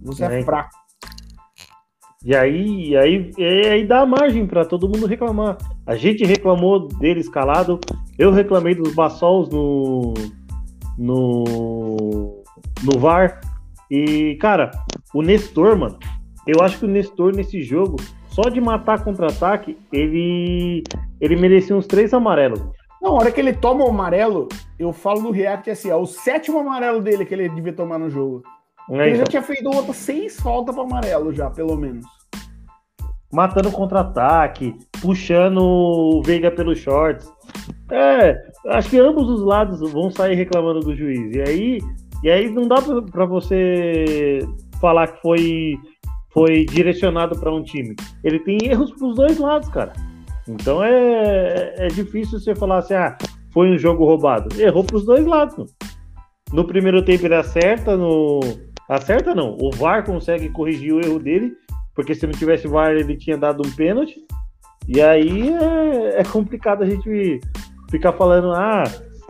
Você 0.01 0.25
é, 0.25 0.39
é 0.39 0.43
fraco. 0.43 0.71
E 2.23 2.35
aí, 2.35 2.89
e 2.89 2.97
aí, 2.97 3.31
e 3.37 3.67
aí 3.67 3.87
dá 3.87 4.05
margem 4.05 4.45
para 4.45 4.63
todo 4.63 4.87
mundo 4.87 5.07
reclamar. 5.07 5.57
A 5.87 5.95
gente 5.95 6.23
reclamou 6.23 6.87
dele 6.87 7.19
escalado, 7.19 7.79
eu 8.17 8.31
reclamei 8.31 8.75
dos 8.75 8.93
Bassols 8.93 9.49
no, 9.49 10.13
no 10.97 12.43
no 12.83 12.99
VAR. 12.99 13.41
E, 13.89 14.35
cara, 14.39 14.71
o 15.13 15.21
Nestor, 15.21 15.77
mano, 15.77 15.97
eu 16.45 16.63
acho 16.63 16.79
que 16.79 16.85
o 16.85 16.87
Nestor 16.87 17.35
nesse 17.35 17.61
jogo, 17.61 17.97
só 18.29 18.43
de 18.43 18.61
matar 18.61 19.03
contra-ataque, 19.03 19.77
ele 19.91 20.83
ele 21.19 21.35
merecia 21.35 21.75
uns 21.75 21.87
três 21.87 22.13
amarelos. 22.13 22.61
Não, 23.01 23.11
a 23.11 23.19
hora 23.19 23.31
que 23.31 23.39
ele 23.39 23.53
toma 23.53 23.83
o 23.83 23.89
amarelo, 23.89 24.47
eu 24.77 24.93
falo 24.93 25.21
no 25.21 25.31
React 25.31 25.71
assim, 25.71 25.89
é 25.89 25.95
o 25.95 26.05
sétimo 26.05 26.59
amarelo 26.59 27.01
dele 27.01 27.25
que 27.25 27.33
ele 27.33 27.49
devia 27.49 27.73
tomar 27.73 27.97
no 27.97 28.11
jogo. 28.11 28.43
É, 28.89 28.93
ele 28.93 29.09
então. 29.09 29.19
já 29.19 29.25
tinha 29.25 29.43
feito 29.43 29.69
outras 29.69 29.95
seis 29.97 30.39
faltas 30.39 30.73
para 30.75 30.83
amarelo 30.83 31.33
já, 31.33 31.49
pelo 31.49 31.77
menos. 31.77 32.05
Matando 33.31 33.71
contra-ataque, 33.71 34.75
puxando 35.01 35.61
o 35.61 36.21
Veiga 36.23 36.51
pelos 36.51 36.79
shorts. 36.79 37.31
É, 37.89 38.37
acho 38.67 38.89
que 38.89 38.99
ambos 38.99 39.29
os 39.29 39.41
lados 39.41 39.79
vão 39.91 40.11
sair 40.11 40.35
reclamando 40.35 40.81
do 40.81 40.95
juiz. 40.95 41.35
E 41.35 41.41
aí 41.41 41.79
e 42.23 42.29
aí 42.29 42.49
não 42.51 42.67
dá 42.67 42.77
para 43.11 43.25
você 43.25 44.39
falar 44.79 45.07
que 45.07 45.21
foi, 45.21 45.75
foi 46.31 46.65
direcionado 46.65 47.37
para 47.39 47.51
um 47.51 47.63
time. 47.63 47.95
Ele 48.23 48.39
tem 48.39 48.59
erros 48.63 48.91
para 48.91 49.07
os 49.07 49.15
dois 49.15 49.37
lados, 49.39 49.69
cara. 49.69 49.93
Então 50.47 50.83
é, 50.83 51.73
é 51.77 51.87
difícil 51.87 52.39
você 52.39 52.53
falar 52.53 52.77
assim, 52.77 52.93
ah, 52.93 53.17
foi 53.51 53.71
um 53.71 53.77
jogo 53.77 54.05
roubado. 54.05 54.49
Errou 54.61 54.83
para 54.83 54.97
os 54.97 55.05
dois 55.05 55.25
lados. 55.25 55.73
No 56.53 56.65
primeiro 56.65 57.03
tempo 57.03 57.25
ele 57.25 57.35
acerta, 57.35 57.97
no 57.97 58.39
acerta 58.95 59.33
não. 59.33 59.57
O 59.59 59.71
VAR 59.71 60.05
consegue 60.05 60.49
corrigir 60.49 60.93
o 60.93 60.99
erro 60.99 61.19
dele, 61.19 61.53
porque 61.95 62.13
se 62.13 62.27
não 62.27 62.33
tivesse 62.33 62.67
VAR 62.67 62.91
ele 62.91 63.15
tinha 63.15 63.37
dado 63.37 63.65
um 63.65 63.71
pênalti. 63.71 64.19
E 64.87 65.01
aí 65.01 65.53
é, 65.53 66.19
é 66.19 66.23
complicado 66.23 66.83
a 66.83 66.85
gente 66.85 67.39
ficar 67.89 68.13
falando, 68.13 68.51
ah, 68.51 68.83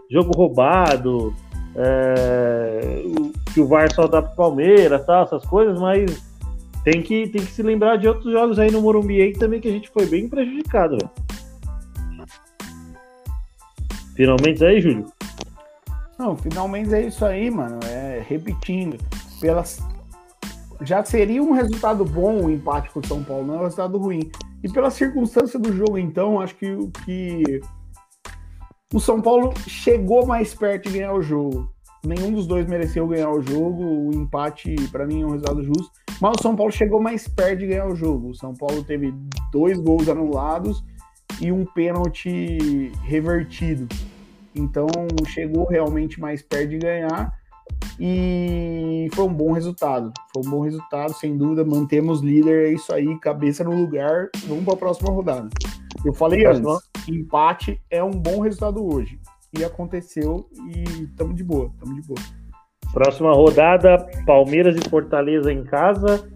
jogo 0.10 0.32
roubado, 0.36 1.34
é, 1.76 3.04
que 3.54 3.62
o 3.62 3.67
VAR 3.67 3.93
só 3.93 4.08
dá 4.08 4.21
pro 4.21 4.36
Palmeiras, 4.36 5.06
tá, 5.06 5.21
essas 5.21 5.45
coisas, 5.45 5.80
mas 5.80 6.32
tem 6.84 7.02
que, 7.02 7.28
tem 7.28 7.45
que 7.45 7.52
se 7.52 7.62
lembrar 7.62 7.97
de 7.97 8.08
outros 8.08 8.32
jogos 8.32 8.58
aí 8.58 8.71
no 8.71 8.82
Morumbi 8.82 9.21
aí 9.21 9.34
também 9.34 9.62
que 9.62 9.67
a 9.67 9.71
gente 9.71 9.89
foi 9.89 10.06
bem 10.06 10.28
prejudicado, 10.28 10.97
velho. 10.97 11.12
Finalmente 14.15 14.63
aí, 14.65 14.82
Júlio? 14.82 15.06
Não, 16.17 16.36
finalmente 16.36 16.93
é 16.93 17.02
isso 17.02 17.26
aí, 17.26 17.50
mano. 17.50 17.80
É, 17.86 18.24
repetindo, 18.28 18.97
pelas 19.42 19.80
já 20.84 21.04
seria 21.04 21.44
um 21.44 21.52
resultado 21.52 22.04
bom 22.04 22.46
o 22.46 22.50
empate 22.50 22.90
com 22.90 23.00
o 23.00 23.06
São 23.06 23.24
Paulo, 23.24 23.46
não 23.46 23.56
é 23.56 23.58
um 23.60 23.64
resultado 23.64 23.98
ruim. 24.00 24.32
E 24.64 24.72
pela 24.72 24.90
circunstância 24.90 25.60
do 25.60 25.72
jogo, 25.74 25.98
então, 25.98 26.40
acho 26.40 26.56
que 26.56 26.76
que 27.06 27.62
o 28.94 29.00
São 29.00 29.22
Paulo 29.22 29.54
chegou 29.68 30.26
mais 30.26 30.54
perto 30.54 30.90
de 30.90 30.98
ganhar 30.98 31.14
o 31.14 31.22
jogo. 31.22 31.72
Nenhum 32.04 32.32
dos 32.34 32.48
dois 32.48 32.66
mereceu 32.66 33.08
ganhar 33.08 33.30
o 33.30 33.42
jogo. 33.42 33.84
O 33.84 34.14
empate, 34.14 34.76
para 34.92 35.06
mim, 35.06 35.22
é 35.22 35.26
um 35.26 35.32
resultado 35.32 35.64
justo. 35.64 35.92
Mas 36.20 36.34
o 36.40 36.42
São 36.42 36.56
Paulo 36.56 36.72
chegou 36.72 37.02
mais 37.02 37.28
perto 37.28 37.60
de 37.60 37.68
ganhar 37.68 37.88
o 37.88 37.96
jogo. 37.96 38.30
O 38.30 38.36
São 38.36 38.56
Paulo 38.56 38.84
teve 38.84 39.14
dois 39.52 39.80
gols 39.80 40.10
anulados 40.10 40.84
e 41.40 41.52
um 41.52 41.64
pênalti 41.64 42.92
revertido. 43.04 43.88
Então, 44.56 44.88
chegou 45.28 45.68
realmente 45.68 46.20
mais 46.20 46.42
perto 46.42 46.70
de 46.70 46.80
ganhar. 46.80 47.41
E 48.00 49.08
foi 49.13 49.26
um 49.26 49.34
bom 49.34 49.52
resultado. 49.52 50.12
Foi 50.34 50.43
um 50.45 50.50
bom 50.50 50.62
resultado, 50.62 51.13
sem 51.13 51.38
dúvida. 51.38 51.63
Mantemos 51.63 52.21
líder, 52.21 52.69
é 52.69 52.74
isso 52.74 52.93
aí, 52.93 53.19
cabeça 53.19 53.63
no 53.63 53.76
lugar. 53.76 54.30
Vamos 54.47 54.65
para 54.65 54.74
a 54.74 54.78
próxima 54.78 55.12
rodada. 55.12 55.50
Eu 56.04 56.13
falei 56.13 56.45
antes, 56.45 56.63
empate 57.08 57.80
é 57.89 58.04
um 58.04 58.12
bom 58.12 58.41
resultado 58.41 58.84
hoje. 58.84 59.19
E 59.58 59.63
aconteceu 59.63 60.47
e 60.74 61.04
estamos 61.04 61.36
de 61.36 61.43
boa, 61.43 61.69
estamos 61.74 61.95
de 62.02 62.08
boa. 62.08 62.19
Próxima 62.93 63.34
rodada, 63.34 63.97
Palmeiras 64.26 64.76
e 64.76 64.89
Fortaleza 64.89 65.52
em 65.52 65.63
casa, 65.63 66.28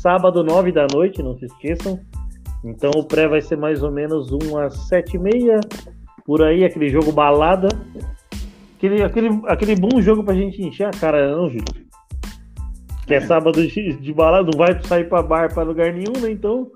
sábado, 0.00 0.42
nove 0.42 0.72
da 0.72 0.86
noite, 0.92 1.22
não 1.22 1.36
se 1.36 1.44
esqueçam. 1.44 2.00
Então 2.64 2.90
o 2.96 3.04
pré 3.04 3.28
vai 3.28 3.40
ser 3.40 3.56
mais 3.56 3.82
ou 3.82 3.90
menos 3.90 4.30
umas 4.30 4.74
sete 4.88 5.16
e 5.16 5.18
meia, 5.18 5.60
por 6.24 6.42
aí, 6.42 6.64
aquele 6.64 6.88
jogo 6.88 7.12
balada. 7.12 7.68
Aquele, 8.82 9.02
aquele, 9.02 9.40
aquele 9.46 9.76
bom 9.76 10.00
jogo 10.00 10.24
pra 10.24 10.34
gente 10.34 10.60
encher 10.60 10.86
a 10.86 10.90
cara, 10.90 11.30
não, 11.30 11.48
Júlio? 11.48 11.64
Que 13.06 13.14
é 13.14 13.20
sábado 13.20 13.64
de, 13.66 13.92
de 13.94 14.12
balada, 14.12 14.50
não 14.50 14.58
vai 14.58 14.82
sair 14.82 15.08
pra 15.08 15.22
bar 15.22 15.52
pra 15.52 15.62
lugar 15.62 15.92
nenhum, 15.92 16.20
né? 16.20 16.30
Então 16.30 16.70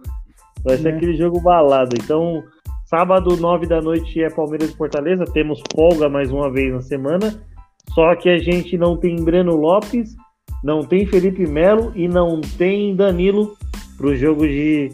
Vai 0.67 0.77
ser 0.79 0.89
é. 0.89 0.97
aquele 0.97 1.17
jogo 1.17 1.41
balado. 1.41 1.97
Então, 1.97 2.43
sábado, 2.85 3.37
nove 3.37 3.67
da 3.67 3.81
noite 3.81 4.21
é 4.21 4.29
Palmeiras 4.29 4.71
e 4.71 4.77
Fortaleza. 4.77 5.25
Temos 5.25 5.63
folga 5.73 6.09
mais 6.09 6.33
uma 6.33 6.51
vez 6.51 6.73
na 6.75 6.83
semana. 6.83 7.41
Só 7.95 8.17
que 8.17 8.29
a 8.29 8.39
gente 8.39 8.77
não 8.77 8.97
tem 8.97 9.15
Breno 9.15 9.55
Lopes, 9.55 10.17
não 10.65 10.83
tem 10.83 11.07
Felipe 11.07 11.47
Melo 11.47 11.93
e 11.95 12.09
não 12.09 12.41
tem 12.41 12.97
Danilo 12.97 13.57
para 13.97 14.09
o 14.09 14.17
jogo 14.17 14.45
de 14.45 14.91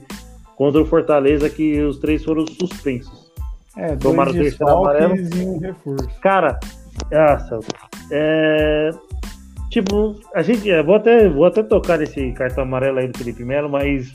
contra 0.56 0.82
o 0.82 0.84
Fortaleza, 0.84 1.48
que 1.48 1.80
os 1.80 1.98
três 1.98 2.22
foram 2.22 2.46
suspensos. 2.46 3.32
É, 3.74 3.96
Tomaram 3.96 4.30
o 4.30 4.34
terceiro 4.34 4.68
amarelo. 4.68 5.16
E 5.16 5.44
um 5.46 5.58
reforço. 5.58 6.20
Cara, 6.20 6.60
nossa, 7.10 7.60
é, 8.10 8.90
tipo, 9.70 10.16
a 10.34 10.42
gente. 10.42 10.70
Vou 10.82 10.94
até, 10.94 11.28
vou 11.28 11.44
até 11.44 11.62
tocar 11.62 11.98
nesse 11.98 12.32
cartão 12.32 12.64
amarelo 12.64 12.98
aí 12.98 13.08
do 13.08 13.18
Felipe 13.18 13.44
Melo, 13.44 13.68
mas 13.68 14.14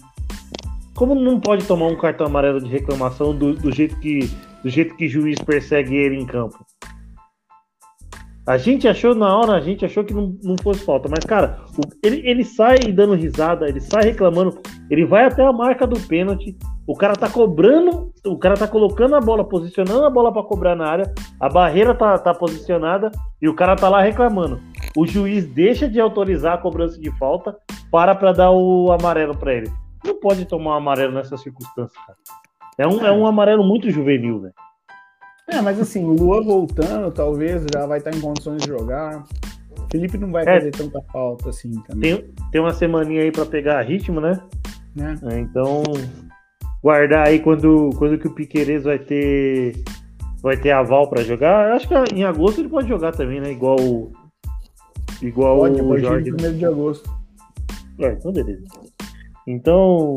como 0.95 1.13
não 1.13 1.39
pode 1.39 1.65
tomar 1.65 1.87
um 1.87 1.97
cartão 1.97 2.27
amarelo 2.27 2.59
de 2.59 2.69
reclamação 2.69 3.35
do, 3.35 3.53
do 3.53 3.71
jeito 3.71 3.99
que 3.99 4.29
do 4.63 4.69
jeito 4.69 4.95
que 4.95 5.07
juiz 5.07 5.39
persegue 5.39 5.95
ele 5.95 6.19
em 6.19 6.25
campo? 6.25 6.57
A 8.47 8.57
gente 8.57 8.87
achou 8.87 9.13
na 9.13 9.35
hora, 9.35 9.53
a 9.53 9.59
gente 9.59 9.85
achou 9.85 10.03
que 10.03 10.13
não, 10.13 10.35
não 10.41 10.55
fosse 10.61 10.83
falta, 10.85 11.09
mas 11.09 11.25
cara, 11.25 11.59
o, 11.77 11.81
ele, 12.01 12.21
ele 12.27 12.43
sai 12.45 12.79
dando 12.93 13.13
risada, 13.13 13.67
ele 13.67 13.81
sai 13.81 14.05
reclamando, 14.05 14.59
ele 14.89 15.05
vai 15.05 15.25
até 15.25 15.45
a 15.45 15.51
marca 15.51 15.85
do 15.85 15.99
pênalti, 15.99 16.57
o 16.87 16.95
cara 16.95 17.15
tá 17.15 17.29
cobrando, 17.29 18.11
o 18.25 18.37
cara 18.37 18.55
tá 18.55 18.67
colocando 18.67 19.15
a 19.15 19.19
bola, 19.19 19.43
posicionando 19.43 20.05
a 20.05 20.09
bola 20.09 20.31
para 20.31 20.43
cobrar 20.43 20.75
na 20.75 20.87
área, 20.87 21.13
a 21.39 21.49
barreira 21.49 21.93
tá, 21.93 22.17
tá 22.17 22.33
posicionada 22.33 23.11
e 23.41 23.49
o 23.49 23.53
cara 23.53 23.75
tá 23.75 23.89
lá 23.89 24.01
reclamando. 24.01 24.59
O 24.95 25.05
juiz 25.05 25.45
deixa 25.45 25.87
de 25.87 25.99
autorizar 25.99 26.53
a 26.53 26.57
cobrança 26.57 26.99
de 26.99 27.11
falta, 27.19 27.55
para 27.91 28.15
para 28.15 28.31
dar 28.31 28.51
o 28.51 28.91
amarelo 28.91 29.37
para 29.37 29.53
ele 29.53 29.71
não 30.07 30.19
pode 30.19 30.45
tomar 30.45 30.71
um 30.71 30.77
amarelo 30.77 31.13
nessa 31.13 31.37
circunstância, 31.37 31.99
cara. 32.05 32.17
É 32.77 32.87
um, 32.87 33.05
é. 33.05 33.09
é 33.09 33.11
um 33.11 33.27
amarelo 33.27 33.63
muito 33.63 33.89
juvenil, 33.91 34.41
velho. 34.41 34.53
É, 35.47 35.61
mas 35.61 35.79
assim, 35.79 36.03
o 36.03 36.13
Lua 36.13 36.43
voltando, 36.43 37.11
talvez 37.11 37.65
já 37.73 37.85
vai 37.85 37.99
estar 37.99 38.11
em 38.11 38.19
condições 38.19 38.61
de 38.61 38.67
jogar. 38.67 39.23
Felipe 39.89 40.17
não 40.17 40.31
vai 40.31 40.43
é, 40.43 40.59
fazer 40.59 40.71
tanta 40.71 41.01
falta 41.11 41.49
assim 41.49 41.71
também. 41.83 42.17
Tem, 42.17 42.33
tem 42.51 42.61
uma 42.61 42.73
semaninha 42.73 43.21
aí 43.21 43.31
para 43.31 43.45
pegar 43.45 43.81
ritmo, 43.81 44.19
né? 44.19 44.41
É. 44.99 45.35
É, 45.35 45.39
então, 45.39 45.83
guardar 46.87 47.27
aí 47.27 47.39
quando, 47.39 47.89
quando 47.97 48.17
que 48.17 48.29
o 48.29 48.33
Piqueires 48.33 48.85
vai 48.85 48.97
ter 48.97 49.83
vai 50.41 50.55
ter 50.55 50.71
aval 50.71 51.09
para 51.09 51.21
jogar. 51.21 51.73
Acho 51.73 51.85
que 51.85 52.15
em 52.15 52.23
agosto 52.23 52.61
ele 52.61 52.69
pode 52.69 52.87
jogar 52.87 53.11
também, 53.11 53.41
né? 53.41 53.51
Igual 53.51 53.77
igual 55.21 55.57
pode, 55.57 55.81
o 55.81 55.97
Jorge. 55.97 56.31
1 56.31 56.57
de 56.57 56.65
agosto. 56.65 57.09
É, 57.99 58.13
então 58.13 58.31
beleza. 58.31 58.63
Então, 59.45 60.15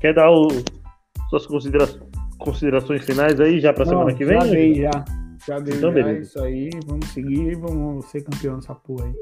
quer 0.00 0.14
dar 0.14 0.30
o, 0.30 0.48
suas 1.28 1.46
considera 1.46 1.86
considerações 2.38 3.04
finais 3.04 3.38
aí 3.38 3.60
já 3.60 3.74
para 3.74 3.84
semana 3.84 4.14
que 4.14 4.24
vem? 4.24 4.40
Já 4.40 4.46
dei, 4.46 4.74
já. 4.76 5.04
Já 5.46 5.58
dei, 5.58 5.74
então, 5.76 5.90
já. 5.90 5.94
beleza. 5.94 6.20
Isso 6.22 6.42
aí, 6.42 6.70
vamos 6.86 7.06
seguir 7.08 7.52
e 7.52 7.54
vamos 7.54 8.06
ser 8.06 8.22
campeão 8.22 8.56
dessa 8.56 8.74
porra 8.74 9.04
aí. 9.04 9.12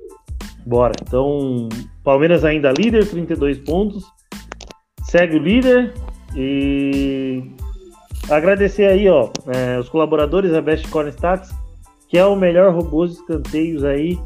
Bora. 0.64 0.92
Então, 1.02 1.68
Palmeiras 2.04 2.44
ainda 2.44 2.72
líder, 2.78 3.08
32 3.08 3.58
pontos. 3.58 4.04
Segue 5.02 5.36
o 5.36 5.38
líder 5.38 5.92
e 6.36 7.42
agradecer 8.28 8.86
aí, 8.86 9.08
ó, 9.08 9.30
é, 9.46 9.78
os 9.78 9.88
colaboradores 9.88 10.52
da 10.52 10.60
Best 10.60 10.88
Corner 10.88 11.12
Stats, 11.12 11.54
que 12.08 12.18
é 12.18 12.24
o 12.24 12.36
melhor 12.36 12.74
robô 12.74 13.06
de 13.06 13.12
escanteios 13.12 13.84
aí 13.84 14.18